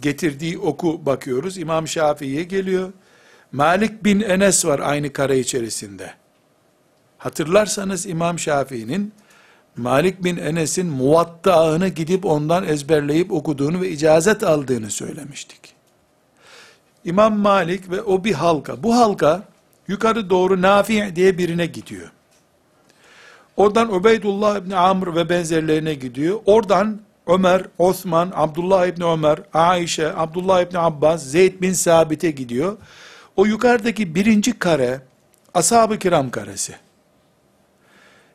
[0.00, 1.58] getirdiği oku bakıyoruz.
[1.58, 2.92] İmam Şafii'ye geliyor.
[3.52, 6.14] Malik bin Enes var aynı kare içerisinde.
[7.18, 9.12] Hatırlarsanız İmam Şafii'nin
[9.76, 15.74] Malik bin Enes'in muvattağını gidip ondan ezberleyip okuduğunu ve icazet aldığını söylemiştik.
[17.04, 18.82] İmam Malik ve o bir halka.
[18.82, 19.42] Bu halka
[19.88, 22.10] yukarı doğru Nafi diye birine gidiyor.
[23.56, 26.40] Oradan Ubeydullah ibn Amr ve benzerlerine gidiyor.
[26.46, 32.76] Oradan Ömer, Osman, Abdullah ibn Ömer, Aişe, Abdullah ibn Abbas, Zeyd bin Sabit'e gidiyor.
[33.36, 35.00] O yukarıdaki birinci kare,
[35.54, 36.74] ashab-ı kiram karesi.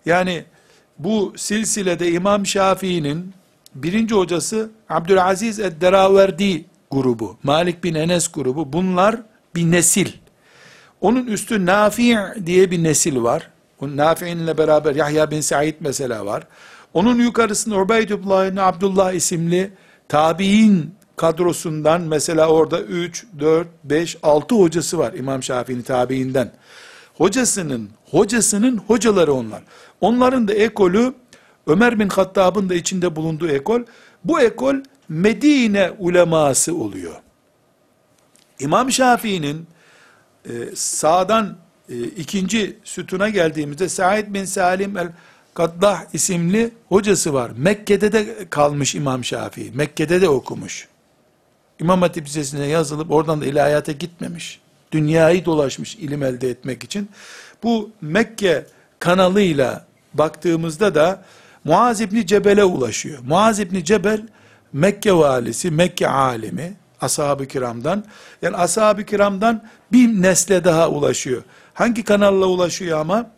[0.06, 0.46] Yani
[1.00, 3.34] bu silsilede İmam Şafii'nin
[3.76, 9.16] birinci hocası Abdülaziz Edderaverdi grubu, Malik bin Enes grubu, bunlar
[9.56, 10.08] bir nesil.
[11.02, 13.50] Onun üstü Nafi' diye bir nesil var.
[13.82, 16.44] Nafi'inle beraber Yahya bin Said mesela var.
[16.94, 19.72] Onun yukarısında Ubeydullah bin Abdullah isimli
[20.10, 26.52] tabi'in kadrosundan mesela orada 3, 4, 5, 6 hocası var İmam Şafii'nin tabiinden.
[27.22, 29.63] Hocasının, hocasının hocaları onlar.
[30.01, 31.13] Onların da ekolü
[31.67, 33.82] Ömer bin Hattab'ın da içinde bulunduğu ekol.
[34.24, 34.76] Bu ekol
[35.09, 37.15] Medine uleması oluyor.
[38.59, 39.67] İmam Şafii'nin
[40.45, 41.57] e, sağdan
[41.89, 45.11] e, ikinci sütuna geldiğimizde Said bin Salim el
[45.53, 47.51] Kaddah isimli hocası var.
[47.57, 49.72] Mekke'de de kalmış İmam Şafii.
[49.74, 50.88] Mekke'de de okumuş.
[51.80, 54.61] İmam Hatip Lisesi'ne yazılıp oradan da ilahiyata gitmemiş.
[54.92, 57.10] Dünyayı dolaşmış ilim elde etmek için.
[57.64, 58.66] Bu Mekke
[59.00, 61.24] kanalıyla baktığımızda da
[61.64, 63.20] Muaz İbni Cebel'e ulaşıyor.
[63.24, 64.22] Muaz İbni Cebel
[64.74, 68.06] Mekke valisi, Mekke alimi, ashab-ı kiramdan,
[68.42, 71.44] yani ashab-ı kiramdan bir nesle daha ulaşıyor.
[71.74, 73.32] Hangi kanalla ulaşıyor ama?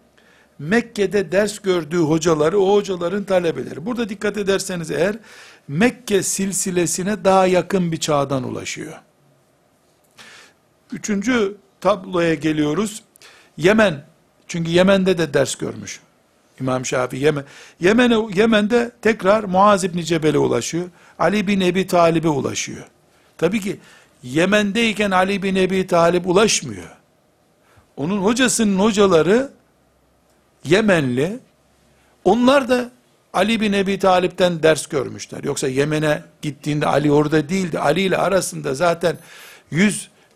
[0.59, 3.85] Mekke'de ders gördüğü hocaları, o hocaların talebeleri.
[3.85, 5.15] Burada dikkat ederseniz eğer,
[5.67, 8.93] Mekke silsilesine daha yakın bir çağdan ulaşıyor.
[10.93, 13.03] Üçüncü tabloya geliyoruz.
[13.57, 14.05] Yemen,
[14.47, 15.99] çünkü Yemen'de de ders görmüş.
[16.59, 17.43] İmam Şafii Yemen.
[17.79, 20.89] Yemen'e, Yemen'de tekrar Muaz İbni Cebel'e ulaşıyor.
[21.19, 22.85] Ali bin Ebi Talib'e ulaşıyor.
[23.37, 23.79] Tabii ki
[24.23, 26.89] Yemen'deyken Ali bin Ebi Talib ulaşmıyor.
[27.97, 29.51] Onun hocasının hocaları
[30.63, 31.39] Yemenli.
[32.23, 32.91] Onlar da
[33.33, 35.43] Ali bin Ebi Talip'ten ders görmüşler.
[35.43, 37.79] Yoksa Yemen'e gittiğinde Ali orada değildi.
[37.79, 39.17] Ali ile arasında zaten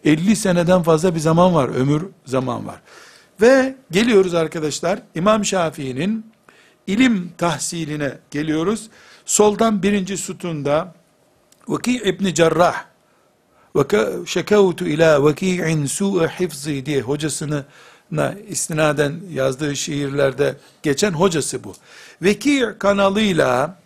[0.04, 1.70] 150 seneden fazla bir zaman var.
[1.70, 2.82] Ömür zaman var.
[3.42, 6.32] Ve geliyoruz arkadaşlar İmam Şafii'nin
[6.88, 8.90] ilim tahsiline geliyoruz.
[9.26, 10.94] Soldan birinci sütunda
[11.68, 12.86] Vaki İbni Cerrah
[14.26, 17.66] şekavtu ila vaki'in su'e hifzi diye hocasını
[18.48, 21.74] istinaden yazdığı şiirlerde geçen hocası bu.
[22.22, 23.78] Veki kanalıyla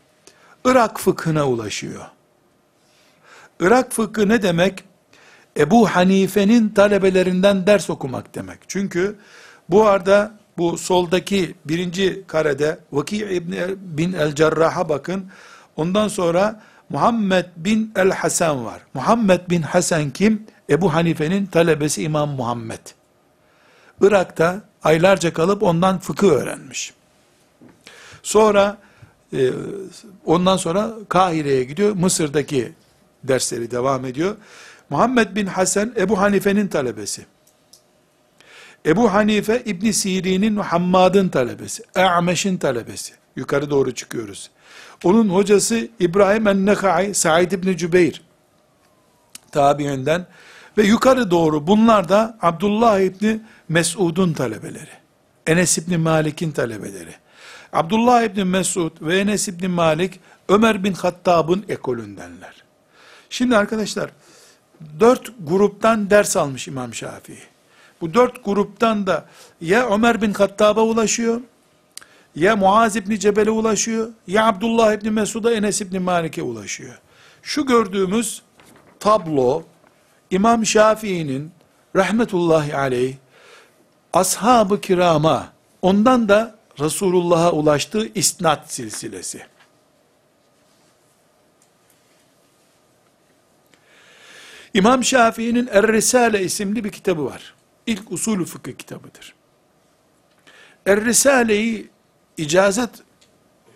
[0.65, 2.05] Irak fıkhına ulaşıyor.
[3.59, 4.83] Irak fıkhı ne demek?
[5.57, 8.59] Ebu Hanife'nin talebelerinden ders okumak demek.
[8.67, 9.15] Çünkü
[9.69, 15.25] bu arada bu soldaki birinci karede Vaki İbni bin el Cerrah'a bakın.
[15.75, 18.81] Ondan sonra Muhammed bin el Hasan var.
[18.93, 20.45] Muhammed bin Hasan kim?
[20.69, 22.79] Ebu Hanife'nin talebesi İmam Muhammed.
[24.01, 26.93] Irak'ta aylarca kalıp ondan fıkıh öğrenmiş.
[28.23, 28.77] Sonra
[29.33, 29.49] e,
[30.25, 31.95] ondan sonra Kahire'ye gidiyor.
[31.95, 32.73] Mısır'daki
[33.23, 34.35] dersleri devam ediyor.
[34.91, 37.25] Muhammed bin Hasan Ebu Hanife'nin talebesi.
[38.85, 41.83] Ebu Hanife İbn Sirin'in Hammad'ın talebesi.
[41.95, 43.13] E'meş'in talebesi.
[43.35, 44.49] Yukarı doğru çıkıyoruz.
[45.03, 48.21] Onun hocası İbrahim en-Nekai, Said İbni Cübeyr.
[49.51, 50.25] tabiinden
[50.77, 54.91] ve yukarı doğru bunlar da Abdullah İbni Mesud'un talebeleri.
[55.47, 57.15] Enes İbni Malik'in talebeleri.
[57.73, 60.19] Abdullah İbni Mesud ve Enes İbni Malik
[60.49, 62.63] Ömer bin Hattab'ın ekolündenler.
[63.29, 64.09] Şimdi arkadaşlar
[64.99, 67.37] dört gruptan ders almış İmam Şafii.
[68.01, 69.25] Bu dört gruptan da
[69.61, 71.41] ya Ömer bin Hattab'a ulaşıyor,
[72.35, 76.99] ya Muaz İbni Cebel'e ulaşıyor, ya Abdullah İbni Mesud'a Enes İbni Malik'e ulaşıyor.
[77.41, 78.41] Şu gördüğümüz
[78.99, 79.63] tablo,
[80.31, 81.51] İmam Şafii'nin
[81.95, 83.15] rahmetullahi aleyh,
[84.13, 89.41] ashab-ı kirama, ondan da Resulullah'a ulaştığı isnat silsilesi.
[94.73, 97.53] İmam Şafii'nin Er-Risale isimli bir kitabı var.
[97.85, 99.33] İlk usulü fıkıh kitabıdır.
[100.85, 101.89] Er-Risale'yi
[102.37, 102.89] icazet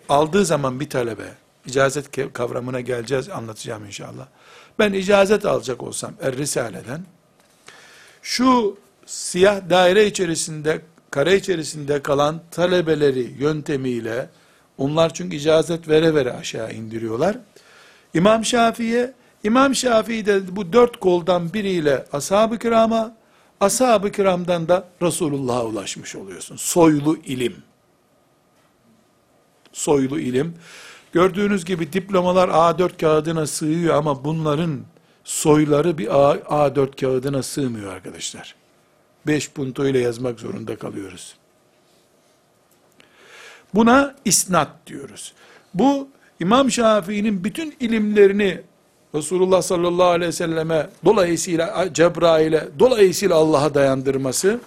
[0.08, 1.28] aldığı zaman bir talebe,
[1.66, 4.26] icazet kavramına geleceğiz, anlatacağım inşallah.
[4.78, 7.00] Ben icazet alacak olsam Er-Risale'den,
[8.22, 10.80] şu siyah daire içerisinde,
[11.10, 14.28] kare içerisinde kalan talebeleri yöntemiyle,
[14.78, 17.38] onlar çünkü icazet vere vere aşağı indiriyorlar.
[18.14, 19.12] İmam Şafii'ye,
[19.46, 23.16] İmam Şafii de bu dört koldan biriyle ashab-ı kirama,
[23.60, 26.56] ashab-ı kiramdan da Resulullah'a ulaşmış oluyorsun.
[26.56, 27.56] Soylu ilim.
[29.72, 30.54] Soylu ilim.
[31.12, 34.80] Gördüğünüz gibi diplomalar A4 kağıdına sığıyor ama bunların
[35.24, 38.54] soyları bir A, A4 kağıdına sığmıyor arkadaşlar.
[39.26, 41.36] 5 punto ile yazmak zorunda kalıyoruz.
[43.74, 45.32] Buna isnat diyoruz.
[45.74, 46.08] Bu
[46.40, 48.62] İmam Şafii'nin bütün ilimlerini
[49.14, 54.60] Resulullah sallallahu aleyhi ve selleme dolayısıyla Cebrail'e dolayısıyla Allah'a dayandırması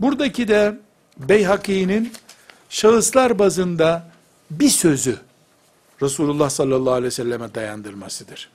[0.00, 0.78] buradaki de
[1.16, 2.12] Beyhaki'nin
[2.70, 4.10] şahıslar bazında
[4.50, 5.18] bir sözü
[6.02, 8.50] Resulullah sallallahu aleyhi ve selleme dayandırmasıdır.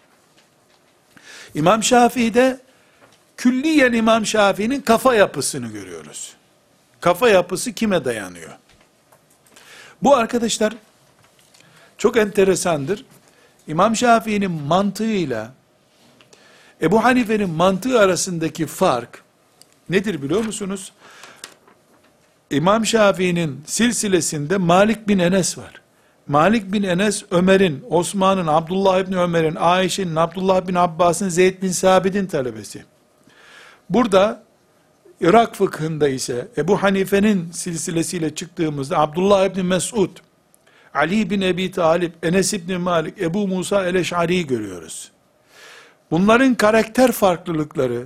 [1.56, 2.60] İmam Şafii'de
[3.38, 6.34] külliyen İmam Şafii'nin kafa yapısını görüyoruz.
[7.02, 8.52] Kafa yapısı kime dayanıyor?
[10.04, 10.74] Bu arkadaşlar
[11.98, 13.06] çok enteresandır.
[13.68, 15.52] İmam Şafii'nin mantığıyla
[16.82, 19.24] Ebu Hanife'nin mantığı arasındaki fark
[19.90, 20.92] nedir biliyor musunuz?
[22.52, 25.82] İmam Şafii'nin silsilesinde Malik bin Enes var.
[26.28, 32.26] Malik bin Enes, Ömer'in, Osman'ın, Abdullah bin Ömer'in, Ayşe'nin, Abdullah bin Abbas'ın, Zeyd bin Sabit'in
[32.26, 32.84] talebesi.
[33.90, 34.44] Burada
[35.22, 40.10] Irak fıkhında ise Ebu Hanife'nin silsilesiyle çıktığımızda Abdullah bin Mesud,
[40.94, 45.12] Ali bin Ebi Talip, Enes bin Malik, Ebu Musa el-Eş'ari'yi görüyoruz.
[46.12, 48.06] Bunların karakter farklılıkları,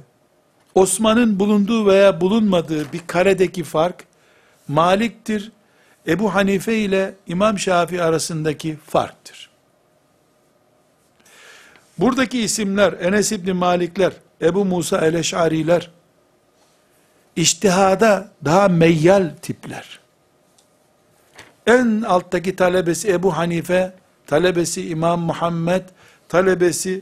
[0.75, 4.03] Osman'ın bulunduğu veya bulunmadığı bir karedeki fark,
[4.67, 5.51] Malik'tir,
[6.07, 9.49] Ebu Hanife ile İmam Şafii arasındaki farktır.
[11.97, 15.91] Buradaki isimler, Enes İbni Malikler, Ebu Musa el-Eş'ariler,
[17.35, 19.99] iştihada daha meyyal tipler.
[21.68, 23.93] En alttaki talebesi Ebu Hanife,
[24.28, 25.84] talebesi İmam Muhammed,
[26.30, 27.01] talebesi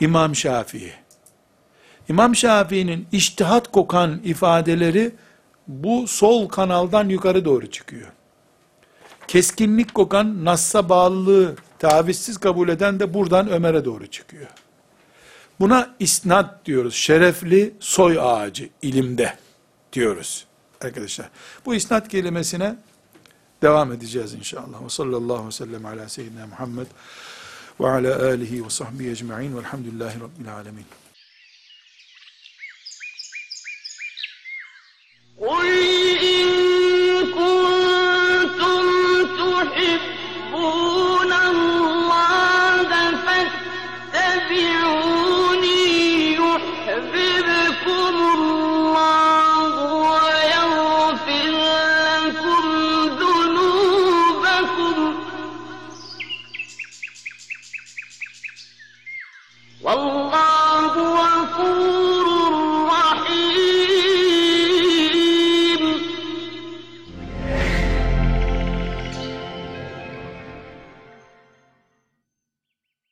[0.00, 0.92] İmam Şafii.
[2.08, 5.12] İmam Şafii'nin iştihat kokan ifadeleri
[5.68, 8.08] bu sol kanaldan yukarı doğru çıkıyor.
[9.28, 14.46] Keskinlik kokan Nass'a bağlılığı tavizsiz kabul eden de buradan Ömer'e doğru çıkıyor.
[15.60, 16.94] Buna isnat diyoruz.
[16.94, 19.34] Şerefli soy ağacı ilimde
[19.92, 20.46] diyoruz
[20.84, 21.30] arkadaşlar.
[21.66, 22.76] Bu isnat kelimesine
[23.64, 24.84] devam edeceğiz inşallah.
[24.84, 26.86] Ve sallallahu sellem ala seyyidina Muhammed
[27.80, 30.86] ve ala alihi ve sahbihi ecma'in velhamdülillahi rabbil alemin.
[35.48, 35.68] قل
[36.32, 36.46] إن
[37.38, 38.84] كنتم
[39.38, 40.13] تحبون